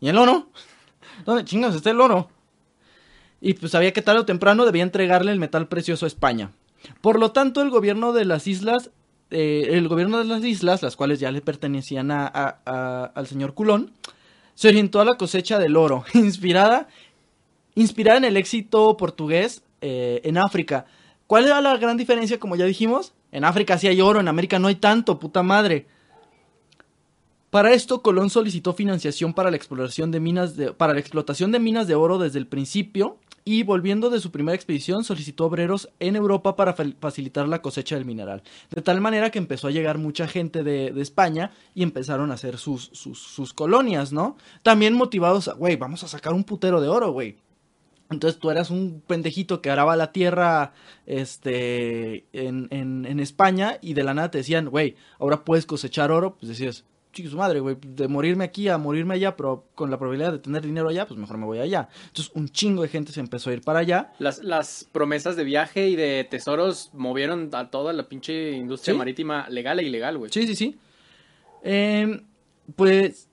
[0.00, 0.48] ¿y el oro?
[1.24, 2.28] ¿Dónde chingas está el oro?
[3.40, 6.50] Y pues sabía que tarde o temprano debía entregarle el metal precioso a España.
[7.00, 8.90] Por lo tanto, el gobierno de las islas,
[9.30, 13.26] eh, el gobierno de las islas, las cuales ya le pertenecían a, a- a- al
[13.26, 13.92] señor Culón,
[14.54, 16.88] se orientó a la cosecha del oro, inspirada,
[17.74, 20.86] inspirada en el éxito portugués eh, en África.
[21.26, 23.12] ¿Cuál era la gran diferencia, como ya dijimos?
[23.32, 25.86] En África sí hay oro, en América no hay tanto, puta madre.
[27.50, 31.60] Para esto, Colón solicitó financiación para la exploración de minas de, para la explotación de
[31.60, 36.16] minas de oro desde el principio y volviendo de su primera expedición solicitó obreros en
[36.16, 38.42] Europa para fa- facilitar la cosecha del mineral.
[38.70, 42.58] De tal manera que empezó a llegar mucha gente de, España y empezaron a hacer
[42.58, 44.36] sus, sus, sus colonias, ¿no?
[44.62, 47.36] También motivados a, güey, vamos a sacar un putero de oro, güey.
[48.10, 50.72] Entonces tú eras un pendejito que araba la tierra
[51.06, 56.10] este, en, en, en España y de la nada te decían, güey, ahora puedes cosechar
[56.12, 56.36] oro.
[56.38, 59.98] Pues decías, chico su madre, güey, de morirme aquí a morirme allá, pero con la
[59.98, 61.88] probabilidad de tener dinero allá, pues mejor me voy allá.
[62.08, 64.12] Entonces un chingo de gente se empezó a ir para allá.
[64.18, 68.98] Las, las promesas de viaje y de tesoros movieron a toda la pinche industria Sí.
[68.98, 70.30] marítima legal e ilegal, güey.
[70.32, 70.76] Sí, sí, sí.
[71.62, 72.20] Em,
[72.76, 73.28] pues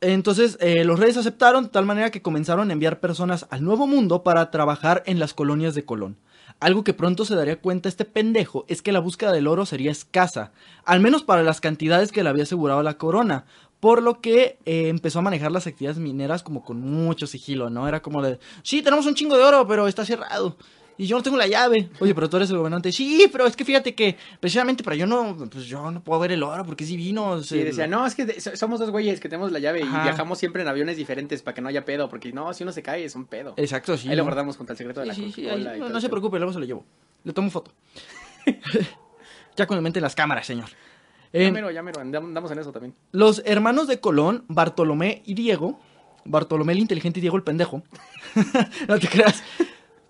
[0.00, 3.86] entonces eh, los reyes aceptaron de tal manera que comenzaron a enviar personas al Nuevo
[3.86, 6.16] Mundo para trabajar en las colonias de Colón.
[6.58, 9.90] Algo que pronto se daría cuenta este pendejo es que la búsqueda del oro sería
[9.90, 10.52] escasa,
[10.84, 13.44] al menos para las cantidades que le había asegurado la corona,
[13.80, 17.88] por lo que eh, empezó a manejar las actividades mineras como con mucho sigilo, ¿no?
[17.88, 20.56] Era como de, sí, tenemos un chingo de oro, pero está cerrado.
[21.00, 21.88] Y yo no tengo la llave.
[22.00, 22.92] Oye, pero tú eres el gobernante.
[22.92, 26.32] Sí, pero es que fíjate que precisamente para yo no, pues yo no puedo ver
[26.32, 27.42] el oro porque es divino.
[27.42, 30.00] Sí, decía, no, es que de- so- somos dos güeyes que tenemos la llave Ajá.
[30.00, 32.72] y viajamos siempre en aviones diferentes para que no haya pedo, porque no, si uno
[32.72, 33.54] se cae es un pedo.
[33.56, 34.10] Exacto, sí.
[34.10, 36.52] ahí lo guardamos junto al secreto de la Sí, ahí, no, el se preocupe, luego
[36.52, 36.84] se lo llevo.
[37.24, 37.72] Le tomo foto.
[39.56, 40.68] ya con el mente en las cámaras, señor.
[41.32, 42.94] Ya Eh, mero, ya mero, andam- andamos en eso también.
[43.12, 45.80] los hermanos de Colón, Bartolomé y Diego,
[46.24, 47.82] Bartolomé el inteligente y Diego el pendejo,
[48.88, 49.42] no te creas.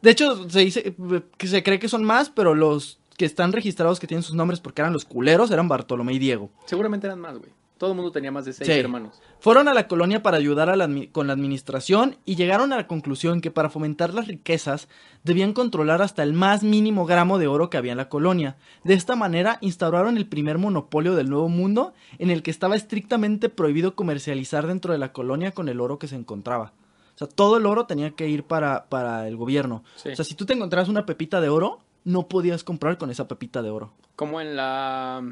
[0.02, 0.94] De hecho, se dice
[1.36, 4.60] que se cree que son más, pero los que están registrados que tienen sus nombres
[4.60, 6.50] porque eran los culeros eran Bartolomé y Diego.
[6.64, 7.50] Seguramente eran más, güey.
[7.76, 8.78] Todo el mundo tenía más de seis Sí.
[8.78, 9.20] hermanos.
[9.40, 12.76] Fueron a la colonia para ayudar a la admi- con la administración y llegaron a
[12.76, 14.86] la conclusión que para fomentar las riquezas
[15.24, 18.56] debían controlar hasta el más mínimo gramo de oro que había en la colonia.
[18.84, 23.48] De esta manera instauraron el primer monopolio del Nuevo Mundo en el que estaba estrictamente
[23.48, 26.74] prohibido comercializar dentro de la colonia con el oro que se encontraba.
[27.20, 29.84] O sea, todo el oro tenía que ir para, para el gobierno.
[29.96, 30.08] Sí.
[30.08, 33.28] O sea, si tú te encontrabas una pepita de oro, no podías comprar con esa
[33.28, 33.92] pepita de oro.
[34.16, 35.22] Como en la...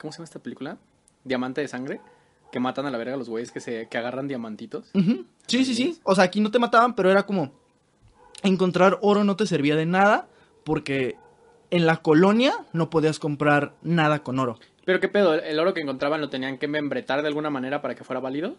[0.00, 0.78] ¿Cómo se llama esta película?
[1.24, 2.00] Diamante de sangre.
[2.50, 4.90] Que matan a la verga a los güeyes que, se, que agarran diamantitos.
[5.46, 6.00] Sí, sí, sí.
[6.04, 7.52] O sea, aquí no te mataban, pero era como
[8.42, 10.28] encontrar oro no te servía de nada
[10.64, 11.16] porque
[11.70, 14.58] en la colonia no podías comprar nada con oro.
[14.86, 17.94] Pero qué pedo, el oro que encontraban lo tenían que membretar de alguna manera para
[17.94, 18.56] que fuera válido.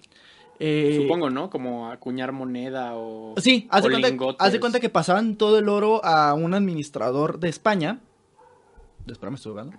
[0.59, 1.49] Eh, Supongo, ¿no?
[1.49, 3.35] Como acuñar moneda o...
[3.37, 7.39] Sí, haz de, o cuenta, de cuenta que pasaban todo el oro a un administrador
[7.39, 7.99] de España.
[9.05, 9.77] Espera, me estoy jugando.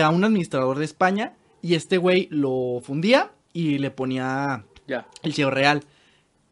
[0.00, 5.06] A un administrador de España y este güey lo fundía y le ponía Ya.
[5.22, 5.82] el cielo real.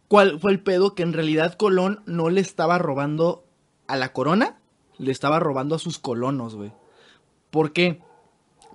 [0.08, 0.94] ¿Cuál fue el pedo?
[0.94, 3.44] Que en realidad Colón no le estaba robando
[3.86, 4.58] a la corona,
[4.98, 6.72] le estaba robando a sus colonos, güey.
[7.50, 8.00] ¿Por qué?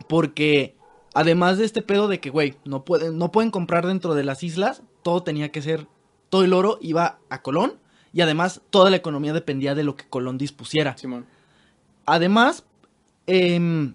[0.08, 0.76] Porque
[1.16, 4.44] además de este pedo de que, güey, no pueden, no pueden comprar dentro de las
[4.44, 5.88] islas, todo tenía que ser,
[6.30, 7.80] todo el oro iba a Colón
[8.14, 10.98] y además toda la economía dependía de lo que Colón dispusiera.
[10.98, 11.26] Simón.
[12.06, 12.66] Además,
[13.28, 13.94] em,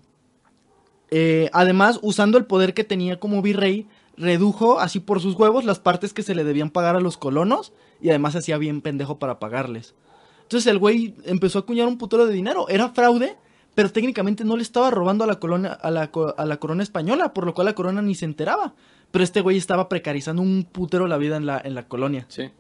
[1.11, 5.79] eh, además, usando el poder que tenía como virrey, redujo así por sus huevos las
[5.79, 9.19] partes que se le debían pagar a los colonos y además se hacía bien pendejo
[9.19, 9.95] para pagarles.
[10.43, 12.69] Entonces el güey empezó a acuñar un putero de dinero.
[12.69, 13.37] Era fraude,
[13.75, 17.33] pero técnicamente no le estaba robando a la, colonia, a, la, a la corona española,
[17.33, 18.75] por lo cual la corona ni se enteraba.
[19.11, 22.27] Pero este güey estaba precarizando un putero la vida en la, en la colonia.
[22.29, 22.51] Sí.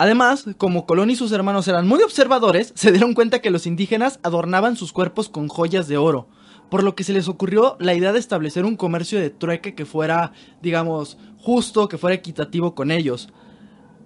[0.00, 4.18] Además, como Colón y sus hermanos eran muy observadores, se dieron cuenta que los indígenas
[4.22, 6.26] adornaban sus cuerpos con joyas de oro,
[6.70, 9.84] por lo que se les ocurrió la idea de establecer un comercio de trueque que
[9.84, 13.28] fuera, digamos, justo, que fuera equitativo con ellos.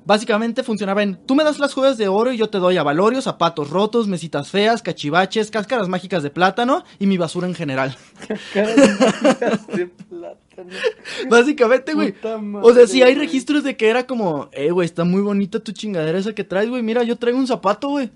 [0.06, 3.24] Básicamente funcionaba en, tú me das las joyas de oro y yo te doy avalorios,
[3.24, 7.96] zapatos rotos, mesitas feas, cachivaches, cáscaras mágicas de plátano y mi basura en general.
[9.72, 10.70] de plátano.
[11.30, 12.14] Básicamente, güey.
[12.62, 15.72] O sea, sí hay registros de que era como, eh, güey, está muy bonita tu
[15.72, 16.82] chingadera esa que traes, güey.
[16.82, 18.10] Mira, yo traigo un zapato, güey.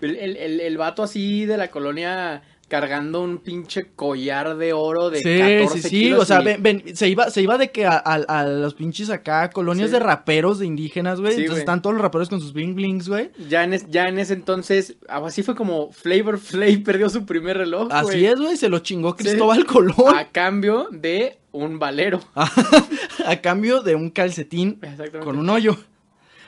[0.00, 5.10] El, el, el, el vato así de la colonia cargando un pinche collar de oro
[5.10, 5.88] de Sí, 14 sí, sí.
[5.88, 8.46] kilos O sea, y- ven, ven, se iba, se iba de que a, a- a
[8.46, 9.92] los pinches acá, colonias Sí.
[9.94, 11.32] de raperos, de indígenas, güey.
[11.34, 13.30] Sí, Entonces están todos los raperos con sus bling blings, güey.
[13.48, 17.24] Ya en, es- ya en ese entonces, ah, así fue como Flavor Flav perdió su
[17.26, 18.56] primer reloj, Así es, güey.
[18.56, 19.16] Se lo chingó.
[19.16, 20.14] Cristóbal Colón.
[20.16, 22.20] A cambio de un valero.
[23.26, 24.78] a cambio de un calcetín
[25.22, 25.76] con un hoyo.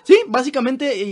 [0.02, 1.10] Sí, básicamente, y,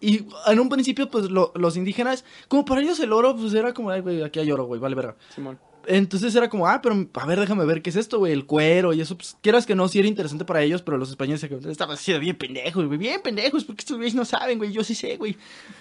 [0.00, 3.52] y- y en un principio, pues lo- los indígenas, como para ellos el oro, pues
[3.54, 5.16] era como, ay, güey, aquí hay oro, güey, vale verga.
[5.34, 5.58] Simón.
[5.86, 8.92] Entonces era como, ah, pero a ver, déjame ver qué es esto, güey, el cuero
[8.92, 11.96] y eso, pues quieras que no, sí era interesante para ellos, pero los españoles estaban
[12.06, 15.16] de bien pendejos, güey, bien pendejos, porque estos güeyes no saben, güey, yo sí sé,
[15.16, 15.36] güey.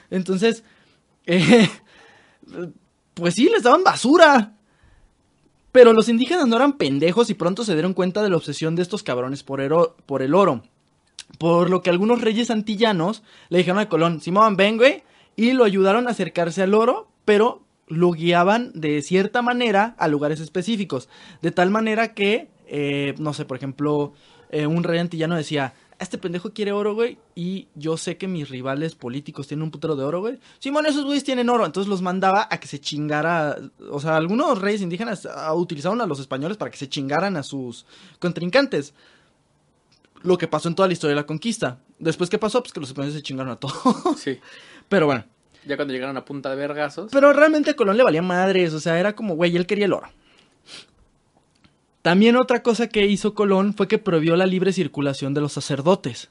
[0.09, 0.63] Entonces,
[1.25, 1.67] eh,
[3.13, 4.53] pues sí, les daban basura.
[5.73, 8.81] Pero los indígenas no eran pendejos y pronto se dieron cuenta de la obsesión de
[8.81, 10.63] estos cabrones por el oro.
[11.37, 15.03] Por lo que algunos reyes antillanos le dijeron a Colón, Simón, ven, güey,
[15.35, 20.39] y lo ayudaron a acercarse al oro, pero lo guiaban de cierta manera a lugares
[20.39, 21.09] específicos.
[21.41, 24.13] De tal manera que, eh, no sé, por ejemplo,
[24.49, 28.49] eh, un rey antillano decía, este pendejo quiere oro, güey, y yo sé que mis
[28.49, 30.39] rivales políticos tienen un putero de oro, güey.
[30.59, 31.65] Simón, esos güeyes tienen oro.
[31.65, 33.57] Entonces los mandaba a que se chingara,
[33.89, 37.85] o sea, algunos reyes indígenas utilizaron a los españoles para que se chingaran a sus
[38.19, 38.93] contrincantes
[40.23, 41.79] lo que pasó en toda la historia de la conquista.
[41.99, 42.61] Después, ¿qué pasó?
[42.61, 43.75] Pues que los españoles se chingaron a todos.
[44.19, 44.39] Sí.
[44.89, 45.25] Pero bueno.
[45.65, 47.11] Ya cuando llegaron a punta de vergazos.
[47.11, 48.73] Pero realmente a Colón le valía madres.
[48.73, 50.07] O sea, era como, güey, él quería el oro.
[52.01, 56.29] También otra cosa que hizo Colón fue que prohibió la libre circulación de los sacerdotes.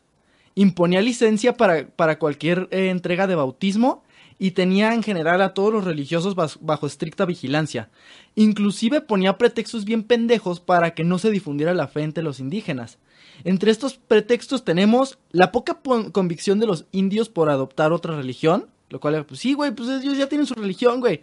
[0.55, 4.03] Imponía licencia para, para cualquier eh, entrega de bautismo
[4.39, 7.91] y tenía en general a todos los religiosos bas- bajo estricta vigilancia.
[8.37, 12.99] Inclusive ponía pretextos bien pendejos para que no se difundiera la fe entre los indígenas.
[13.45, 15.81] Entre estos pretextos tenemos la poca
[16.13, 20.17] convicción de los indios por adoptar otra religión, lo cual, pues sí, güey, pues ellos
[20.17, 21.23] ya tienen su religión, güey.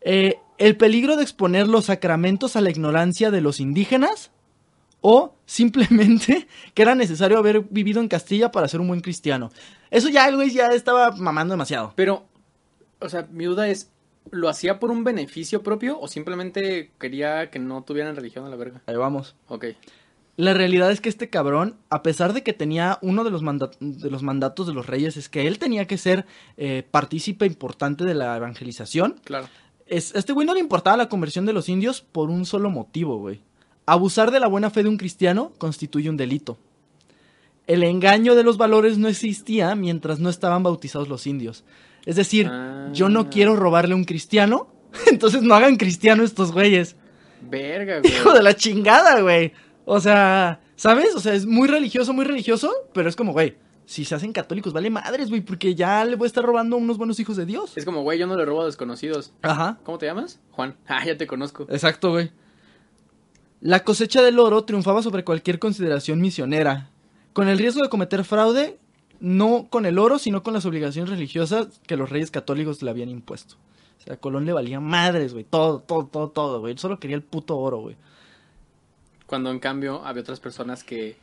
[0.00, 4.30] Eh, el peligro de exponer los sacramentos a la ignorancia de los indígenas
[5.00, 9.50] o simplemente que era necesario haber vivido en Castilla para ser un buen cristiano.
[9.90, 11.92] Eso ya, güey, ya estaba mamando demasiado.
[11.96, 12.26] Pero,
[13.00, 13.92] o sea, mi duda es,
[14.30, 18.56] ¿lo hacía por un beneficio propio o simplemente quería que no tuvieran religión a la
[18.56, 18.82] verga?
[18.86, 19.36] Ahí vamos.
[19.48, 19.66] Ok.
[20.36, 23.70] La realidad es que este cabrón, a pesar de que tenía uno de los, manda-
[23.80, 26.26] de los mandatos de los reyes, es que él tenía que ser
[26.58, 29.16] eh, partícipe importante de la evangelización.
[29.24, 29.48] Claro.
[29.86, 32.68] Es, a este güey no le importaba la conversión de los indios por un solo
[32.70, 33.40] motivo, güey.
[33.86, 36.58] Abusar de la buena fe de un cristiano constituye un delito.
[37.66, 41.64] El engaño de los valores no existía mientras no estaban bautizados los indios.
[42.04, 42.88] Es decir, Ah.
[42.92, 44.68] yo no quiero robarle a un cristiano,
[45.10, 46.96] entonces no hagan cristiano estos güeyes.
[47.40, 48.12] Verga, güey.
[48.12, 49.52] Hijo de la chingada, güey.
[49.86, 51.14] O sea, ¿sabes?
[51.14, 54.72] O sea, es muy religioso, muy religioso, pero es como, güey, si se hacen católicos,
[54.72, 57.46] vale madres, güey, porque ya le voy a estar robando a unos buenos hijos de
[57.46, 57.76] Dios.
[57.76, 59.32] Es como, güey, yo no le robo a desconocidos.
[59.42, 59.78] Ajá.
[59.84, 60.40] ¿Cómo te llamas?
[60.50, 60.76] Juan.
[60.88, 61.66] Ah, ya te conozco.
[61.70, 62.32] Exacto, güey.
[63.60, 66.90] La cosecha del oro triunfaba sobre cualquier consideración misionera,
[67.32, 68.78] con el riesgo de cometer fraude,
[69.20, 73.08] no con el oro, sino con las obligaciones religiosas que los reyes católicos le habían
[73.08, 73.54] impuesto.
[73.98, 76.76] O sea, a Colón le valía madres, güey, todo, todo, todo, todo, güey.
[76.76, 77.96] Solo quería el puto oro, güey.
[79.26, 81.16] Cuando en cambio había otras personas que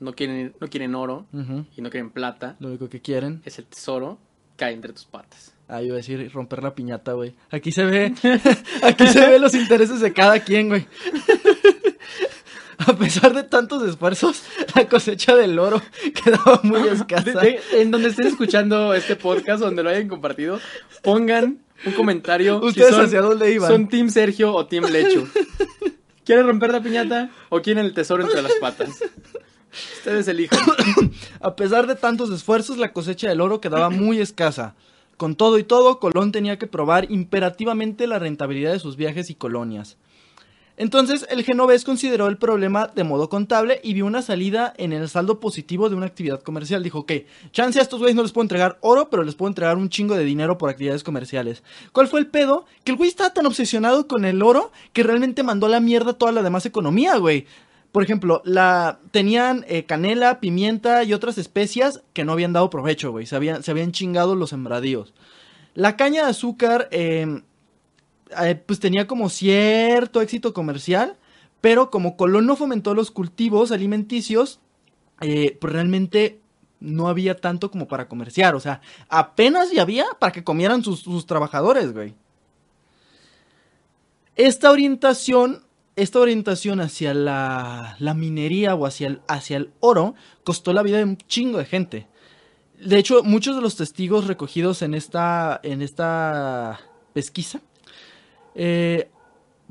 [0.00, 1.26] no quieren, no quieren oro
[1.76, 2.56] y no quieren plata.
[2.60, 3.42] Lo único que quieren.
[3.44, 4.18] Es el tesoro
[4.56, 5.52] cae entre tus patas.
[5.68, 7.34] Ah, iba a decir romper la piñata, güey.
[7.50, 8.12] Aquí se ve,
[8.82, 10.86] aquí se ve los intereses de cada quien, güey.
[12.86, 14.42] A pesar de tantos esfuerzos,
[14.74, 15.80] la cosecha del oro
[16.24, 17.40] quedaba muy escasa.
[17.40, 20.58] De- de- en donde estén escuchando este podcast, donde lo hayan compartido,
[21.02, 22.60] pongan un comentario.
[22.60, 23.70] si ¿Ustedes son- hacia dónde iban?
[23.70, 25.26] ¿Son Team Sergio o Team Lechu?
[26.24, 28.90] ¿Quieren romper la piñata o quieren el tesoro entre las patas?
[29.98, 30.60] Ustedes elijan.
[31.40, 34.74] A pesar de tantos esfuerzos, la cosecha del oro quedaba muy escasa.
[35.16, 39.34] Con todo y todo, Colón tenía que probar imperativamente la rentabilidad de sus viajes y
[39.34, 39.96] colonias.
[40.76, 45.08] Entonces, el genovés consideró el problema de modo contable y vio una salida en el
[45.08, 46.82] saldo positivo de una actividad comercial.
[46.82, 47.12] Dijo, ok,
[47.52, 50.16] chance a estos güeyes no les puedo entregar oro, pero les puedo entregar un chingo
[50.16, 51.62] de dinero por actividades comerciales.
[51.92, 52.66] ¿Cuál fue el pedo?
[52.82, 56.14] Que el güey estaba tan obsesionado con el oro que realmente mandó a la mierda
[56.14, 57.46] toda la demás economía, güey.
[57.92, 63.12] Por ejemplo, la tenían eh, canela, pimienta y otras especias que no habían dado provecho,
[63.12, 63.26] güey.
[63.26, 65.14] Se habían, se habían chingado los sembradíos.
[65.74, 67.42] La caña de azúcar, eh,
[68.42, 71.16] eh, pues tenía como cierto éxito comercial,
[71.60, 74.60] pero como Colón no fomentó los cultivos alimenticios,
[75.20, 76.40] eh, pues realmente
[76.80, 78.54] no había tanto como para comerciar.
[78.54, 82.14] O sea, apenas ya había para que comieran sus, trabajadores, güey.
[84.36, 85.64] Esta orientación,
[85.96, 90.98] esta orientación hacia la, la minería o hacia el, hacia el oro costó la vida
[90.98, 92.08] de un chingo de gente.
[92.84, 96.80] De hecho, muchos de los testigos recogidos en esta, en esta
[97.12, 97.62] pesquisa,
[98.54, 99.10] eh,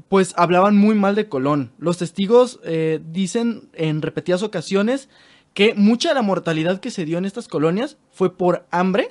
[0.09, 1.71] pues hablaban muy mal de Colón.
[1.77, 5.09] Los testigos eh, dicen en repetidas ocasiones
[5.53, 9.09] que mucha de la mortalidad que se dio en estas colonias fue por hambre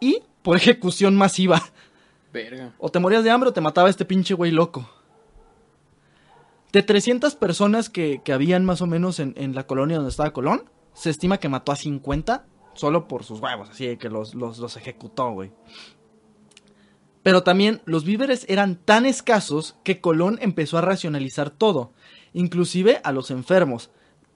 [0.00, 1.62] y por ejecución masiva.
[2.32, 2.74] Verga.
[2.78, 4.88] O te morías de hambre o te mataba este pinche güey loco.
[6.72, 10.32] De 300 personas que, que habían más o menos en, en, la colonia donde estaba
[10.32, 14.58] Colón, se estima que mató a 50 solo por sus huevos, así que los, los,
[14.58, 15.52] los ejecutó, güey.
[17.24, 21.90] Pero también los víveres eran tan escasos que Colón empezó a racionalizar todo,
[22.34, 23.90] inclusive a los enfermos,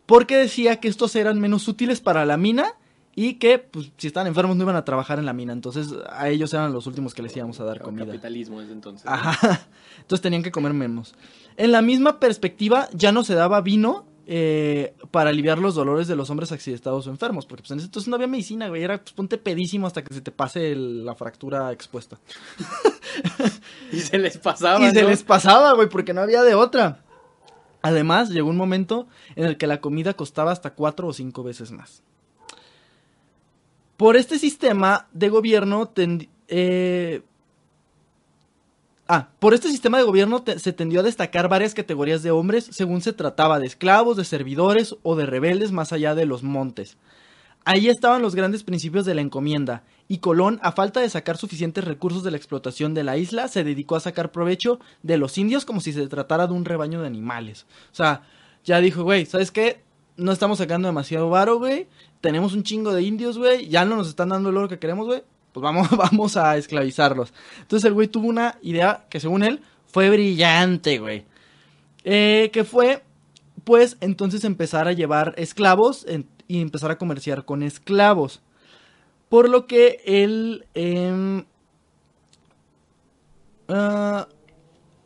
[0.06, 2.72] porque decía que estos eran menos útiles para la mina
[3.14, 6.30] y que pues, si estaban enfermos no iban a trabajar en la mina, entonces a
[6.30, 8.06] ellos eran los últimos que les íbamos a dar comida.
[8.06, 9.06] Capitalismo desde entonces.
[9.06, 9.68] Ajá.
[10.00, 11.14] Entonces tenían que comer menos.
[11.58, 16.14] En la misma perspectiva ya no se daba vino eh, para aliviar los dolores de
[16.14, 18.98] los hombres accidentados o enfermos, porque pues en ese entonces no había medicina, güey, era
[18.98, 22.18] pues ponte pedísimo hasta que se te pase el, la fractura expuesta.
[23.90, 24.86] y se les pasaba.
[24.86, 27.02] Y se les pasaba, güey, porque no había de otra.
[27.80, 31.70] Además, llegó un momento en el que la comida costaba hasta cuatro o cinco veces
[31.70, 32.02] más.
[33.96, 35.90] Por este sistema de gobierno,
[36.48, 37.22] eh,
[39.08, 43.00] ah, por este sistema de gobierno se tendió a destacar varias categorías de hombres según
[43.00, 46.96] se trataba de esclavos, de servidores o de rebeldes más allá de los montes.
[47.64, 51.84] Ahí estaban los grandes principios de la encomienda, y Colón, a falta de sacar suficientes
[51.84, 55.66] recursos de la explotación de la isla, se dedicó a sacar provecho de los indios
[55.66, 57.66] como si se tratara de un rebaño de animales.
[57.92, 58.22] O sea,
[58.64, 59.82] ya dijo, güey, ¿sabes qué?
[60.16, 61.88] No estamos sacando demasiado varo, güey
[62.20, 65.06] tenemos un chingo de indios, güey, ya no nos están dando el oro que queremos,
[65.06, 65.22] güey,
[65.58, 67.32] pues vamos, vamos a esclavizarlos.
[67.60, 71.24] Entonces el güey tuvo una idea que según él fue brillante, güey.
[72.04, 73.02] Eh, que fue,
[73.64, 76.06] pues, entonces empezar a llevar esclavos
[76.46, 78.40] y empezar a comerciar con esclavos.
[79.28, 80.66] Por lo que él...
[80.74, 81.44] Eh,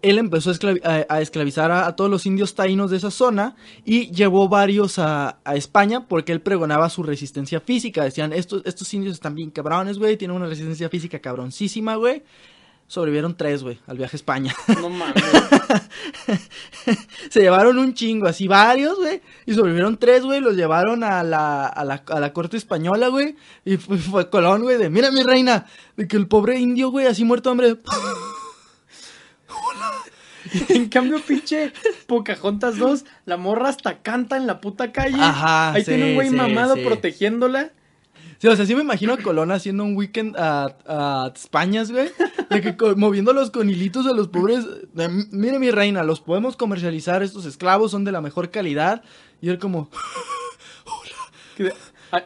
[0.02, 4.98] él empezó a, esclavizar a, todos los indios taínos de esa zona y llevó varios
[4.98, 8.04] a, España porque él pregonaba su resistencia física.
[8.04, 12.22] Decían, estos, estos indios están bien cabrones, güey, tienen una resistencia física cabroncísima, güey.
[12.88, 14.54] Sobrevivieron tres, güey, al viaje a España.
[14.80, 15.24] No mames.
[17.30, 19.22] Se llevaron un chingo, así varios, güey.
[19.46, 20.40] Y sobrevivieron tres, güey.
[20.40, 23.36] Los llevaron a la, a la, a la corte española, güey.
[23.64, 25.66] Y fue, fue Colón, güey, de, mira mi reina.
[25.96, 27.76] De que el pobre indio, güey, así muerto, hombre.
[30.68, 31.72] en cambio, pinche
[32.06, 35.20] Pocahontas 2, la morra hasta canta en la puta calle.
[35.20, 37.72] Ajá, Ahí tiene un güey mamado protegiéndola.
[38.38, 42.10] Sí, o sea, sí me imagino a Colón haciendo un weekend a, a Españas, güey.
[42.50, 44.66] De que moviendo los conilitos de los pobres.
[45.30, 47.22] Mire, mi reina, los podemos comercializar.
[47.22, 49.04] Estos esclavos son de la mejor calidad.
[49.40, 49.88] Y él, como.
[51.60, 51.72] Hola.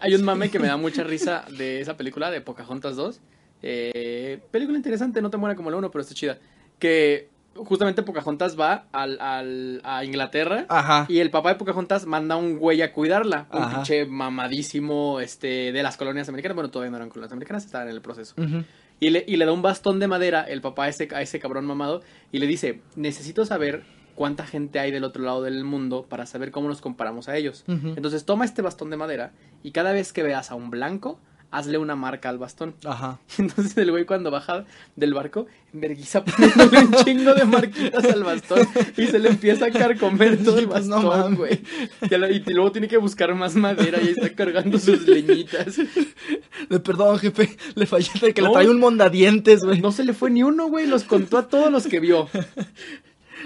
[0.01, 3.21] Hay un mame que me da mucha risa de esa película de Pocahontas 2.
[3.63, 6.39] Eh, película interesante, no te muera como la uno, pero está chida.
[6.79, 11.07] Que justamente Pocahontas va al, al, a Inglaterra Ajá.
[11.09, 15.83] y el papá de Pocahontas manda un güey a cuidarla, un pinche mamadísimo este, de
[15.83, 18.35] las colonias americanas, bueno, todavía no eran colonias americanas, estaban en el proceso.
[19.01, 21.39] y, le, y le da un bastón de madera el papá a ese, a ese
[21.41, 26.07] cabrón mamado y le dice, necesito saber cuánta gente hay del otro lado del mundo
[26.09, 27.65] para saber cómo nos comparamos a ellos.
[27.69, 31.21] Entonces toma este bastón de madera y cada vez que veas a un blanco,
[31.57, 32.75] hazle una marca al bastón.
[32.85, 33.19] Ajá.
[33.39, 34.65] Entonces el güey cuando baja
[34.95, 39.71] del barco, verguiza poniéndole un chingo de marquitas al bastón y se le empieza a
[39.71, 41.61] carcomer todo el bastón, güey.
[42.03, 45.79] y, luego tiene que buscar más madera y está cargando sus leñitas.
[46.69, 49.81] De perdón, jefe, le fallé de que le trae un mondadientes, güey.
[49.81, 52.29] No se le fue ni uno, güey, los contó a todos los que vio.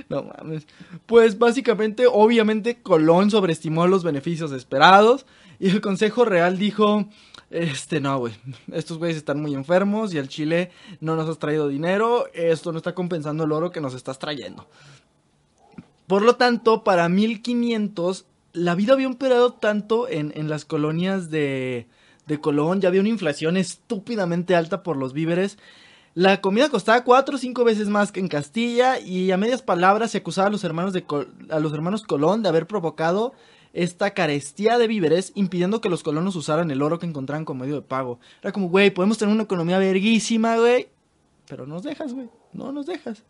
[0.08, 0.66] No mames.
[1.06, 5.26] Pues básicamente, obviamente, Colón sobreestimó los beneficios esperados
[5.58, 7.08] y el Consejo Real dijo,
[7.50, 8.34] este, no, güey,
[8.72, 10.70] estos güeyes están muy enfermos y el Chile
[11.00, 14.68] no nos has traído dinero, esto no está compensando el oro que nos estás trayendo.
[16.06, 21.86] Por lo tanto, para 1500, la vida había empeorado tanto en, en las colonias de,
[22.26, 25.58] de Colón, ya había una inflación estúpidamente alta por los víveres
[26.14, 30.10] la comida costaba cuatro o cinco veces más que en Castilla y a medias palabras
[30.10, 31.04] se acusaba a los hermanos de
[31.50, 33.32] a los hermanos Colón de haber provocado
[33.72, 37.76] esta carestía de víveres, impidiendo que los colonos usaran el oro que encontraban como medio
[37.76, 38.18] de pago.
[38.42, 40.88] Era como, güey, podemos tener una economía verguísima, güey,
[41.46, 43.22] pero nos dejas, güey, no nos dejas.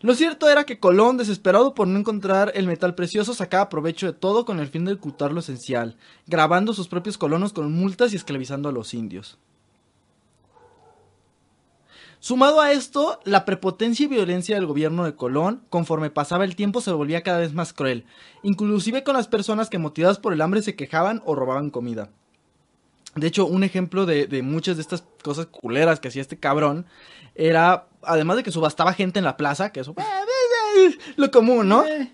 [0.00, 4.12] Lo cierto era que Colón, desesperado por no encontrar el metal precioso, sacaba provecho de
[4.12, 5.96] todo con el fin de ocultar lo esencial,
[6.26, 9.38] grabando sus propios colonos con multas y esclavizando a los indios.
[12.22, 16.80] Sumado a esto, la prepotencia y violencia del gobierno de Colón, conforme pasaba el tiempo,
[16.80, 18.04] se volvía cada vez más cruel,
[18.44, 22.10] inclusive con las personas que motivadas por el hambre se quejaban o robaban comida.
[23.16, 26.86] De hecho, un ejemplo de, muchas de estas cosas culeras que hacía este cabrón
[27.34, 29.92] era, además de que subastaba gente en la plaza, que eso,
[31.16, 31.84] lo común, ¿no?
[31.84, 32.12] Eh.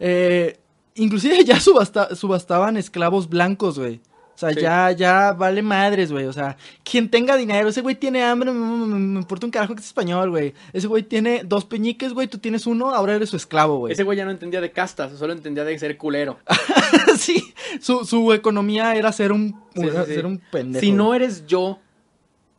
[0.00, 0.60] Eh,
[0.94, 4.00] inclusive ya subastaban esclavos blancos, güey.
[4.36, 6.26] O sea, ya, ya vale madres, güey.
[6.26, 9.86] O sea, quien tenga dinero, ese güey tiene hambre, me, importa un carajo que es
[9.86, 10.52] español, güey.
[10.74, 13.94] Ese güey tiene dos peñiques, güey, tú tienes uno, ahora eres su esclavo, güey.
[13.94, 16.38] Ese güey ya no entendía de castas, solo entendía de ser culero.
[17.18, 20.84] sí, su, su economía era ser un, ser un pendejo.
[20.84, 21.78] Si no eres yo,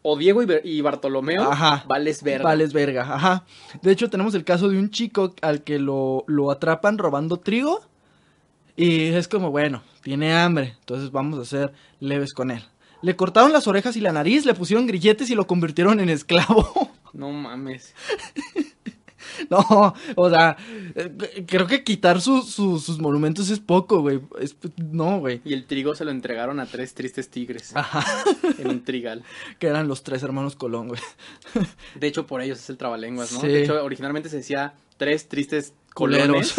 [0.01, 2.43] o Diego y, Bartolomeo, ajá, vales verga.
[2.43, 3.45] Vales verga, ajá.
[3.84, 7.82] De hecho, tenemos el caso de un chico al que lo, lo atrapan robando trigo.
[8.78, 12.63] Y es como, bueno, tiene hambre, entonces vamos a ser leves con él.
[13.01, 16.91] Le cortaron las orejas y la nariz, le pusieron grilletes y lo convirtieron en esclavo.
[17.13, 17.95] No mames.
[19.49, 20.55] no, o sea,
[20.93, 24.19] eh, creo que quitar sus monumentos es poco, güey.
[24.91, 25.41] no, güey.
[25.43, 27.75] Y el trigo se lo entregaron a tres tristes tigres.
[27.75, 28.05] Ajá.
[28.59, 29.23] En un trigal.
[29.57, 31.01] Que eran los tres hermanos Colón, güey.
[31.95, 33.39] De hecho, por ellos es el trabalenguas, ¿no?
[33.39, 36.53] De hecho, originalmente se decía tres tristes Culeros.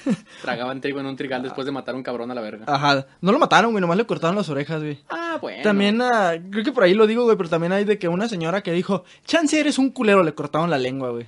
[0.42, 2.64] Tragaban trigo en un trigal después de matar a un cabrón a la verga.
[2.68, 3.04] Ajá.
[3.20, 3.80] No lo mataron, güey.
[3.80, 5.00] Nomás le cortaron las orejas, güey.
[5.08, 5.64] Ah, bueno.
[5.64, 7.36] También, ah, creo que por ahí lo digo, güey.
[7.36, 10.70] Pero también hay de que una señora que dijo, chance eres un culero, le cortaron
[10.70, 11.26] la lengua, güey.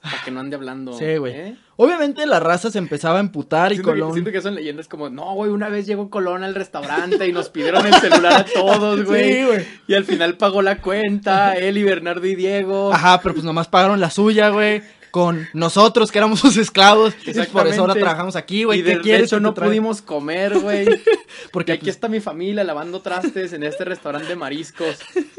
[0.00, 0.92] Para que no ande hablando.
[0.92, 1.32] Sí, güey.
[1.34, 1.56] ¿eh?
[1.74, 4.12] Obviamente la raza se empezaba a emputar y Colón.
[4.12, 7.48] siento que son leyendas como, no, güey, una vez llegó Colón al restaurante y nos
[7.48, 9.32] pidieron el celular a todos, güey.
[9.32, 9.66] Sí, güey.
[9.88, 12.92] Y al final pagó la cuenta, él y Bernardo y Diego.
[12.92, 14.82] Ajá, pero pues nomás pagaron la suya, güey
[15.12, 17.14] con nosotros que éramos sus esclavos.
[17.52, 18.80] Por eso ahora trabajamos aquí, güey.
[18.80, 20.88] Y de, de hecho no pudimos comer, güey.
[21.52, 24.98] Porque aquí pues está mi familia lavando trastes en este restaurante de mariscos.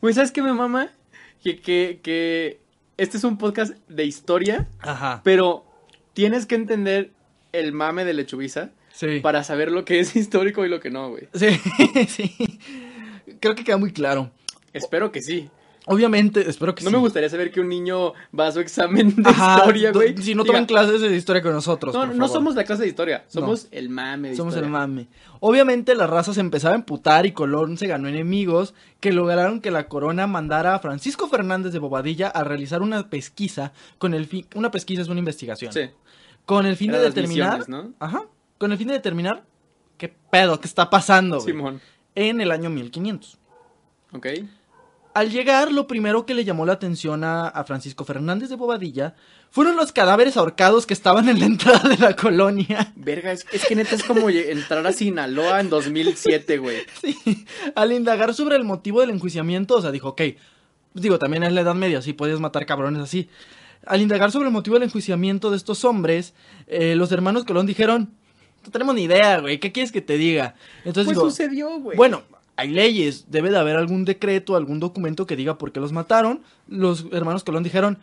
[0.00, 0.90] Güey, ¿sabes qué me mama?
[1.42, 2.60] Que, que, que
[2.98, 4.68] este es un podcast de historia.
[4.80, 5.22] Ajá.
[5.24, 5.64] Pero
[6.12, 7.12] tienes que entender
[7.52, 8.70] el mame de Lechubiza.
[8.92, 9.20] Sí.
[9.20, 11.28] Para saber lo que es histórico y lo que no, güey.
[11.32, 11.48] Sí,
[12.08, 12.60] sí.
[13.40, 14.30] Creo que queda muy claro.
[14.74, 15.48] Espero que sí.
[15.86, 16.92] Obviamente, espero que no sí.
[16.92, 20.16] No me gustaría saber que un niño va a su examen de historia, güey.
[20.16, 21.92] Si no toman clases de historia con nosotros.
[21.94, 25.08] No, no somos la clase de historia, somos el mame de Somos el mame.
[25.40, 29.70] Obviamente la raza se empezaba a emputar y Colón se ganó enemigos que lograron que
[29.70, 34.46] la corona mandara a Francisco Fernández de Bobadilla a realizar una pesquisa con el fin.
[34.54, 35.72] Una pesquisa es una investigación.
[35.72, 35.90] Sí.
[36.46, 37.68] Con el fin de determinar.
[37.68, 37.92] ¿no?
[37.98, 38.24] Ajá.
[38.56, 39.44] Con el fin de determinar
[39.98, 41.48] qué pedo, qué está pasando, güey.
[41.48, 41.80] Simón.
[42.14, 43.38] En el año 1500.
[44.12, 44.26] Ok.
[45.14, 49.14] Al llegar, lo primero que le llamó la atención a, Francisco Fernández de Bobadilla
[49.48, 52.92] fueron los cadáveres ahorcados que estaban en la entrada de la colonia.
[52.96, 56.78] Verga, es, que neta es como entrar a Sinaloa en 2007, güey.
[57.00, 57.46] Sí,
[57.76, 60.22] al indagar sobre el motivo del enjuiciamiento, o sea, dijo, ok,
[60.94, 63.28] digo, también es la Edad Media, sí, podías matar cabrones así.
[63.86, 66.34] Al indagar sobre el motivo del enjuiciamiento de estos hombres,
[66.66, 68.14] eh, los hermanos Colón dijeron,
[68.64, 70.56] no tenemos ni idea, güey, ¿qué quieres que te diga?
[70.84, 71.96] Entonces, pues sucedió, güey.
[71.96, 72.22] Bueno,
[72.56, 76.42] hay leyes, debe de haber algún decreto, algún documento que diga por qué los mataron.
[76.68, 77.98] Los hermanos Colón dijeron,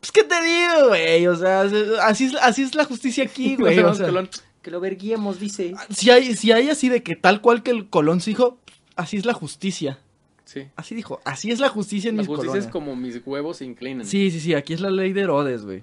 [0.00, 1.62] pues qué te digo, güey, o sea,
[2.02, 3.76] así es, así es la justicia aquí, güey.
[4.62, 5.74] que lo verguiemos, dice.
[5.90, 8.58] Si hay, si hay así de que tal cual que el Colón se dijo,
[8.96, 10.00] así es la justicia.
[10.44, 10.68] Sí.
[10.76, 13.64] Así dijo, así es la justicia en la mis justicia es como mis huevos se
[13.64, 14.04] inclinan.
[14.04, 15.82] Sí, sí, sí, aquí es la ley de Herodes, güey.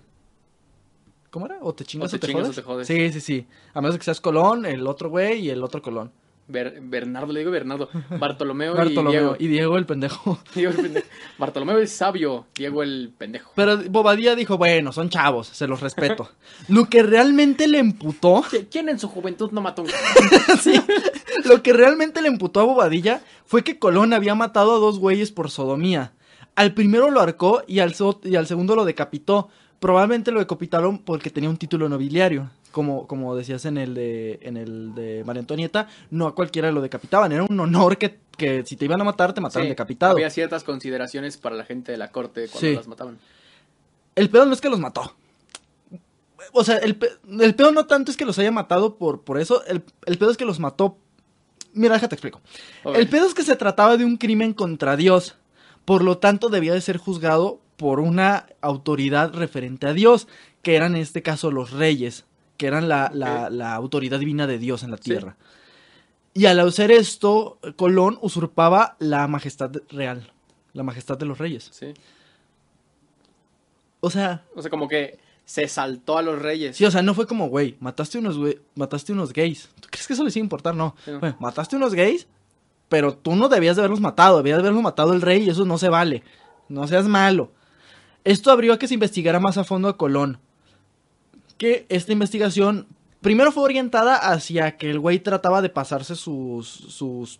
[1.31, 1.57] ¿Cómo era?
[1.61, 2.87] ¿O te chingas o te, o te jodes?
[2.87, 3.47] Sí, sí, sí.
[3.73, 6.11] A menos que seas Colón, el otro güey y el otro Colón.
[6.47, 7.89] Bernardo, le digo Bernardo.
[8.19, 9.35] Bartolomeo, y Diego.
[9.39, 10.39] Y Diego el pendejo.
[11.37, 13.51] Bartolomeo es sabio, Diego el pendejo.
[13.55, 16.29] Pero Bobadilla dijo, bueno, son chavos, se los respeto.
[16.67, 18.43] Lo que realmente le emputó...
[18.69, 19.89] ¿Quién en su juventud no mató un
[20.59, 20.73] sí.
[21.45, 25.31] Lo que realmente le emputó a Bobadilla fue que Colón había matado a dos güeyes
[25.31, 26.13] por sodomía.
[26.55, 29.49] Al primero lo arcó y al, y al segundo lo decapitó.
[29.79, 34.57] Probablemente lo decapitaron porque tenía un título nobiliario como, como decías en el de en
[34.57, 38.75] el de María Antonieta, no a cualquiera lo decapitaban, era un honor que, que si
[38.75, 40.13] te iban a matar, te mataron decapitado.
[40.13, 43.19] Había ciertas consideraciones para la gente de la corte cuando las mataban.
[44.15, 45.15] El pedo no es que los mató.
[46.53, 46.97] O sea, el,
[47.39, 50.31] el pedo no tanto es que los haya matado por, por eso, el, el pedo
[50.31, 50.97] es que los mató.
[51.73, 52.41] Mira, déjate explico.
[52.83, 55.35] El pedo es que se trataba de un crimen contra Dios.
[55.85, 60.27] Por lo tanto, debía de ser juzgado por una autoridad referente a Dios,
[60.61, 62.25] que eran en este caso los reyes
[62.61, 65.35] que eran la, la, autoridad divina de Dios en la tierra.
[66.35, 70.31] Y al hacer esto, Colón usurpaba la majestad real.
[70.73, 71.69] La majestad de los reyes.
[71.71, 71.95] Sí.
[73.99, 76.77] O sea, O sea, como que se saltó a los reyes.
[76.77, 79.67] sí, o sea, no fue como, güey, mataste unos, güey, mataste unos gays.
[79.79, 80.75] ¿Tú crees que eso les iba a importar?
[80.75, 80.95] No.
[81.03, 81.35] Sí, no.
[81.39, 82.27] Mataste unos gays,
[82.89, 85.65] pero tú no debías de haberlos matado, debías de haberlos matado el rey y eso
[85.65, 86.21] no se vale.
[86.69, 87.49] No seas malo.
[88.23, 90.37] Esto abrió a que se investigara más a fondo a Colón.
[91.61, 92.87] Que esta investigación
[93.21, 97.39] primero fue orientada hacia que el güey trataba de pasarse sus, sus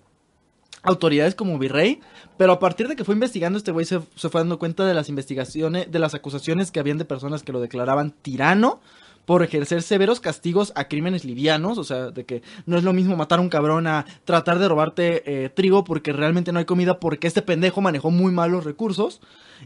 [0.83, 2.01] autoridades como virrey,
[2.37, 4.93] pero a partir de que fue investigando este güey se, se fue dando cuenta de
[4.93, 8.79] las investigaciones, de las acusaciones que habían de personas que lo declaraban tirano
[9.25, 13.17] por ejercer severos castigos a crímenes livianos, o sea, de que no es lo mismo
[13.17, 16.99] matar a un cabrón a tratar de robarte eh, trigo porque realmente no hay comida
[16.99, 19.19] porque este pendejo manejó muy mal los recursos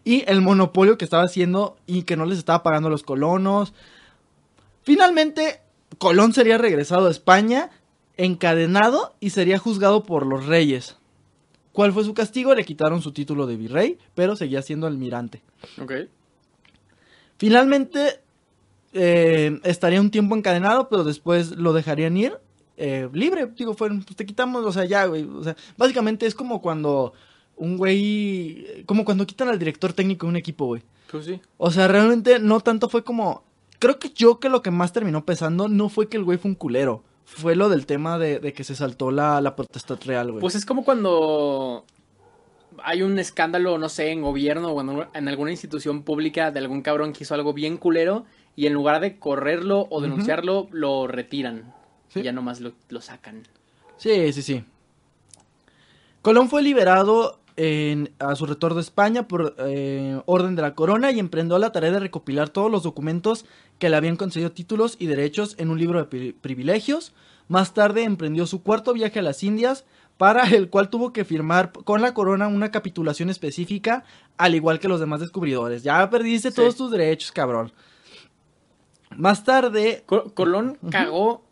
[0.05, 3.73] y el monopolio que estaba haciendo y que no les estaba pagando a los colonos.
[4.85, 5.61] Finalmente,
[5.97, 7.71] Colón sería regresado a España,
[8.17, 10.95] encadenado y sería juzgado por los reyes.
[11.71, 12.53] ¿Cuál fue su castigo?
[12.53, 15.41] Le quitaron su título de virrey, pero seguía siendo almirante.
[15.81, 15.91] Ok.
[17.37, 18.21] Finalmente,
[18.93, 22.37] eh, estaría un tiempo encadenado, pero después lo dejarían ir
[22.77, 23.47] eh, libre.
[23.57, 25.23] Digo, fueron, pues te quitamos, o sea, ya, güey.
[25.23, 27.13] O sea, básicamente es como cuando
[27.55, 30.83] un güey, como cuando quitan al director técnico de un equipo, güey.
[31.11, 31.41] Pues sí.
[31.57, 33.43] O sea, realmente no tanto fue como.
[33.85, 36.49] Creo que yo que lo que más terminó pesando no fue que el güey fue
[36.49, 37.03] un culero.
[37.23, 40.41] Fue lo del tema de, de que se saltó la, la protesta real, güey.
[40.41, 41.85] Pues es como cuando
[42.83, 47.13] hay un escándalo, no sé, en gobierno o en, alguna institución pública de algún cabrón
[47.13, 48.25] que hizo algo bien culero
[48.55, 51.71] y en lugar de correrlo o denunciarlo, lo retiran.
[52.07, 52.21] Sí.
[52.21, 53.43] Y ya nomás lo, lo sacan.
[53.97, 54.63] Sí, sí, sí.
[56.23, 61.11] Colón fue liberado en- a su retorno a España por eh, orden de la corona
[61.11, 63.45] y emprendió la tarea de recopilar todos los documentos
[63.79, 67.13] que le habían concedido títulos y derechos en un libro de pri- privilegios.
[67.47, 69.85] Más tarde emprendió su cuarto viaje a las Indias,
[70.17, 74.03] para el cual tuvo que firmar con la corona una capitulación específica,
[74.37, 75.83] al igual que los demás descubridores.
[75.83, 76.55] Ya perdiste Sí.
[76.55, 77.71] todos tus derechos, cabrón.
[79.15, 81.44] Más tarde, Co- Colón cagó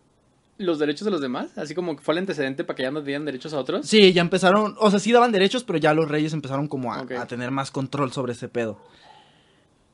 [0.58, 3.01] los derechos de los demás, así como que fue el antecedente para que ya no
[3.01, 3.88] dieran derechos a otros.
[3.88, 7.06] Sí, ya empezaron, o sea, sí daban derechos, pero ya los reyes empezaron como a,
[7.28, 8.80] tener más control sobre ese pedo.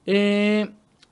[0.06, 0.70] Eh,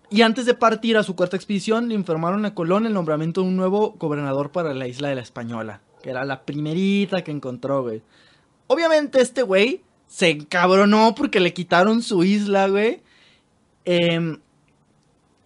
[0.10, 3.48] y antes de partir a su cuarta expedición, le informaron a Colón el nombramiento de
[3.48, 7.84] un nuevo gobernador para la isla de la Española, que era la primerita que encontró,
[7.84, 8.02] güey.
[8.68, 13.02] Obviamente este güey se encabronó porque le quitaron su isla, güey.
[13.86, 14.40] Em,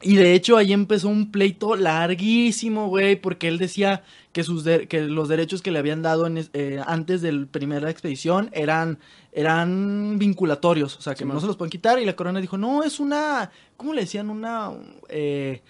[0.01, 4.87] y de hecho ahí empezó un pleito larguísimo, güey, porque él decía que, sus de-
[4.87, 8.99] que los derechos que le habían dado en eh, antes de la primera expedición eran,
[9.31, 11.99] eran vinculatorios, o sea, que no se los pueden quitar.
[11.99, 14.29] Y la corona dijo, no, es una, ¿cómo le decían?
[14.29, 14.71] Una...
[15.09, 15.61] eh,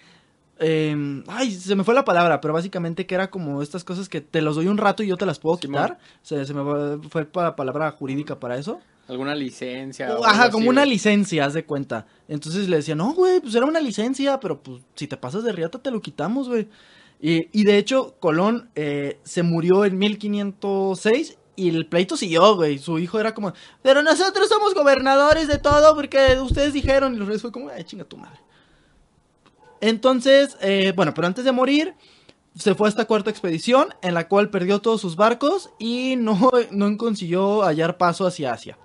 [0.58, 4.20] eh, ay, se me fue la palabra, pero básicamente que era como estas cosas que
[4.20, 5.98] te los doy un rato y yo te las puedo quitar.
[6.22, 8.80] Se, se me fue- fue la palabra jurídica para eso.
[9.08, 10.16] Alguna licencia.
[10.16, 10.92] o Ajá, como así, una güey.
[10.92, 12.06] licencia, haz de cuenta.
[12.28, 15.52] Entonces le decían, no, güey, pues era una licencia, pero pues si te pasas de
[15.52, 16.68] riata te lo quitamos, güey.
[17.20, 22.78] Y, y de hecho, Colón eh, se murió en 1506 y el pleito siguió, güey.
[22.78, 27.14] Su hijo era como, pero nosotros somos gobernadores de todo porque ustedes dijeron.
[27.14, 28.40] Y los reyes fue como, ay, chinga tu madre.
[29.80, 31.94] Entonces, eh, bueno, pero antes de morir,
[32.56, 36.50] se fue a esta cuarta expedición en la cual perdió todos sus barcos y no,
[36.70, 38.78] no consiguió hallar paso hacia Asia.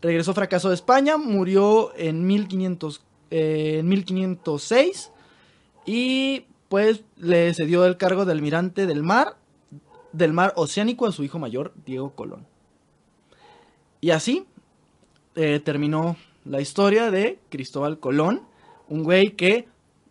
[0.00, 5.10] Regresó fracaso de España, murió en, 1500, eh, en 1506
[5.86, 9.36] y pues le cedió el cargo de almirante del mar,
[10.12, 12.46] del mar oceánico a su hijo mayor, Diego Colón.
[14.00, 14.46] Y así
[15.34, 18.42] eh, terminó la historia de Cristóbal Colón,
[18.88, 19.66] un güey que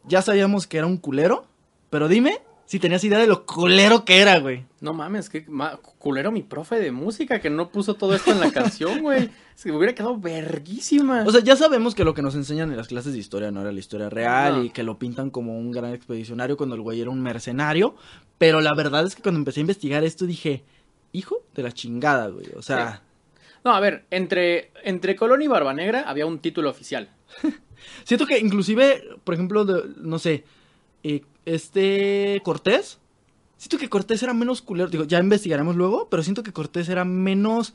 [0.05, 1.45] ya sabíamos que era un culero,
[1.89, 4.65] pero dime si tenías idea de lo culero que era, güey.
[4.81, 8.39] No mames, que ma- culero mi profe de música que no puso todo esto en
[8.39, 9.29] la canción, güey.
[9.55, 11.23] Se me hubiera quedado verguísima.
[11.25, 13.61] O sea, ya sabemos que lo que nos enseñan en las clases de historia no
[13.61, 14.63] era la historia real No.
[14.65, 17.95] y que lo pintan como un gran expedicionario cuando el güey era un mercenario.
[18.37, 20.63] Pero la verdad es que cuando empecé a investigar esto dije,
[21.13, 22.47] hijo de la chingada, güey.
[22.55, 23.01] O sea,
[23.63, 27.09] No, a ver, entre, entre Colón y Barba Negra había un título oficial.
[28.03, 30.43] siento que inclusive, por ejemplo, de- no sé,
[31.03, 31.21] eh,
[31.55, 32.99] este Cortés.
[33.57, 34.89] Siento que Cortés era menos culero.
[34.89, 37.73] Digo, ya investigaremos luego, pero siento que Cortés era menos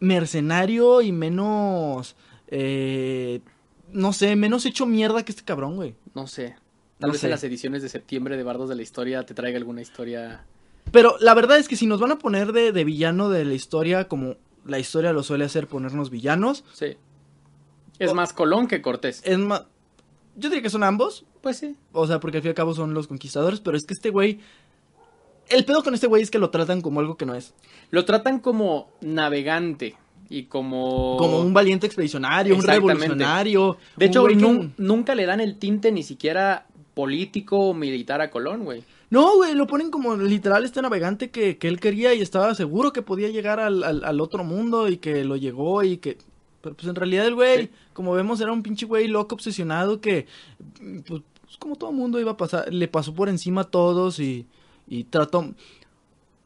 [0.00, 2.16] mercenario y menos...
[2.48, 3.40] eh,
[3.92, 5.94] no sé, menos hecho mierda que este cabrón, güey.
[6.14, 6.56] No sé.
[6.98, 7.26] Tal No vez sé.
[7.26, 10.44] en las ediciones de septiembre de Bardos de la Historia te traiga alguna historia.
[10.90, 13.54] Pero la verdad es que si nos van a poner de, de villano de la
[13.54, 16.96] historia, como la historia lo suele hacer ponernos villanos, Sí.
[17.98, 19.20] Es más Colón que Cortés.
[19.24, 19.64] es más...
[20.36, 21.76] Yo diría que son ambos, Pues sí.
[21.92, 24.10] o sea, porque al fin y al cabo son los conquistadores, pero es que este
[24.10, 24.40] güey...
[25.48, 27.52] El pedo con este güey es que lo tratan como algo que no es.
[27.90, 29.96] Lo tratan como navegante.
[30.30, 31.16] y como...
[31.18, 33.76] Como un valiente expedicionario, un revolucionario.
[33.96, 38.30] De hecho, güey nun- nunca le dan el tinte ni siquiera político o militar a
[38.30, 38.84] Colón, güey.
[39.10, 42.94] No, güey, lo ponen como literal este navegante que, que él quería y estaba seguro
[42.94, 46.16] que podía llegar al, al, al otro mundo y que lo llegó y que...
[46.62, 47.70] Pero pues en realidad el güey, Sí.
[47.92, 50.26] como vemos, era un pinche güey loco, obsesionado que,
[51.06, 54.46] pues, pues, como todo mundo iba a pasar, le pasó por encima a todos y,
[54.88, 55.52] y trató...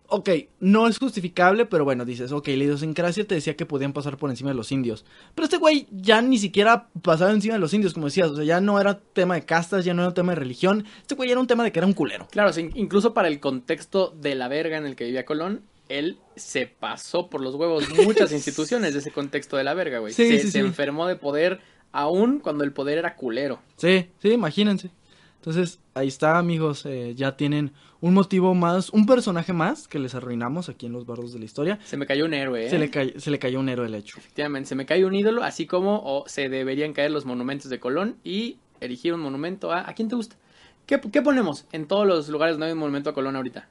[0.09, 4.17] Ok, no es justificable, pero bueno, dices, ok, la idiosincrasia te decía que podían pasar
[4.17, 5.05] por encima de los indios.
[5.35, 8.45] Pero este güey ya ni siquiera pasaba encima de los indios, como decías, o sea,
[8.45, 11.41] ya no era tema de castas, ya no era tema de religión, este güey era
[11.41, 12.29] un tema de que era un culero.
[12.31, 16.19] Claro, sí, incluso para el contexto de la verga en el que vivía Colón, él
[16.37, 20.13] se pasó por los huevos muchas instituciones de ese contexto de la verga, güey.
[20.13, 20.59] Sí, se, sí, se sí.
[20.59, 21.61] enfermó de poder
[21.93, 23.61] aún cuando el poder era culero.
[23.77, 24.91] Sí, sí, imagínense.
[25.37, 26.85] Entonces, ahí está, amigos.
[26.87, 31.07] eh, ya tienen un motivo más, un personaje más que les arruinamos aquí en los
[31.07, 31.79] bardos de la historia.
[31.85, 32.71] Se me cayó un héroe, ¿eh?
[32.71, 34.19] Se, le cay- se le cayó un héroe del hecho.
[34.19, 38.17] Efectivamente, se me cae un ídolo, así como se deberían caer los monumentos de Colón
[38.25, 39.89] y erigir un monumento a...
[39.89, 40.37] ¿A quién te gusta?
[40.85, 43.69] ¿Qué, qué ponemos en todos los lugares donde hay un monumento a Colón ahorita?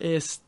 [0.00, 0.44] Este,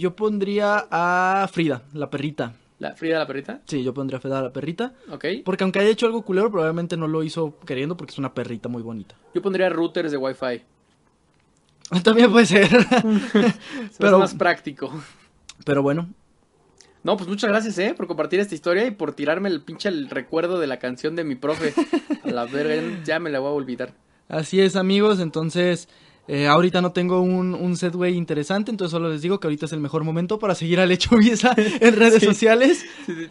[0.00, 2.54] yo pondría a Frida, la perrita.
[2.78, 3.60] ¿La Frida la perrita?
[3.66, 4.92] Sí, yo pondría a Frida, la perrita.
[5.10, 5.24] Ok.
[5.44, 8.68] Porque aunque haya hecho algo culero, probablemente no lo hizo queriendo porque es una perrita
[8.68, 9.14] muy bonita.
[9.34, 10.62] Yo pondría routers de Wi-Fi.
[12.02, 12.68] También puede ser.
[13.32, 13.52] Pero...
[13.98, 14.92] Pero- más práctico.
[15.64, 16.08] Pero bueno,
[17.04, 17.94] No, pues muchas gracias, ¿eh?
[17.96, 21.22] Por compartir esta historia y por tirarme el pinche el recuerdo de la canción de
[21.24, 21.72] mi profe.
[22.24, 23.92] A la verga, ya me la voy a olvidar.
[24.28, 25.20] Así es, amigos.
[25.20, 25.88] Entonces,
[26.28, 29.72] eh, ahorita no tengo un, un setway interesante, entonces solo les digo que ahorita es
[29.72, 32.26] el mejor momento para seguir a Lecho Biesa en redes Sí.
[32.26, 32.84] sociales.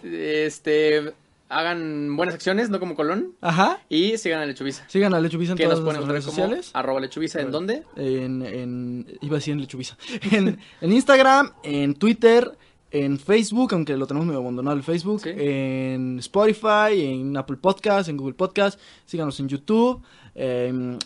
[0.03, 1.13] Este,
[1.49, 3.33] hagan buenas acciones, no como Colón.
[3.41, 3.79] Ajá.
[3.89, 4.85] Y sigan a Lechuvisa.
[4.89, 6.71] Sigan a Lecho Biesa en todas nos pueden redes sociales.
[6.73, 7.41] arroba Lechuvisa.
[7.41, 7.83] ¿En dónde?
[7.95, 9.97] En, en, iba a decir en Lecho Biesa.
[10.31, 12.51] En, en Instagram, en Twitter,
[12.91, 15.29] en Facebook, aunque lo tenemos medio abandonado el Facebook, Sí.
[15.35, 18.79] en Spotify, en Apple Podcast, en Google Podcast.
[19.05, 20.01] Síganos en YouTube.
[20.35, 20.97] em,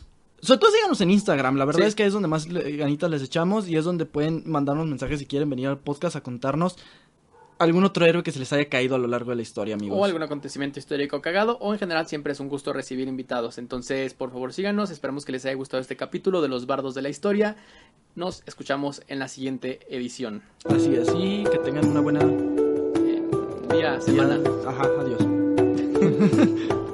[0.41, 1.87] sobre todo síganos en Instagram, la verdad Sí.
[1.87, 5.25] es que es donde más ganitas les echamos y es donde pueden mandarnos mensajes si
[5.25, 6.77] quieren venir al podcast a contarnos
[7.59, 9.97] algún otro héroe que se les haya caído a lo largo de la historia, amigos.
[9.99, 11.57] O algún acontecimiento histórico cagado.
[11.59, 13.57] O en general siempre es un gusto recibir invitados.
[13.57, 14.91] Entonces, por favor, síganos.
[14.91, 17.55] Esperamos que les haya gustado este capítulo de los bardos de la historia.
[18.13, 20.43] Nos escuchamos en la siguiente edición.
[20.65, 23.23] Así, así, que tengan una buena Eh,
[23.71, 24.01] día, día.
[24.01, 24.39] semana.
[24.67, 25.21] Ajá, adiós.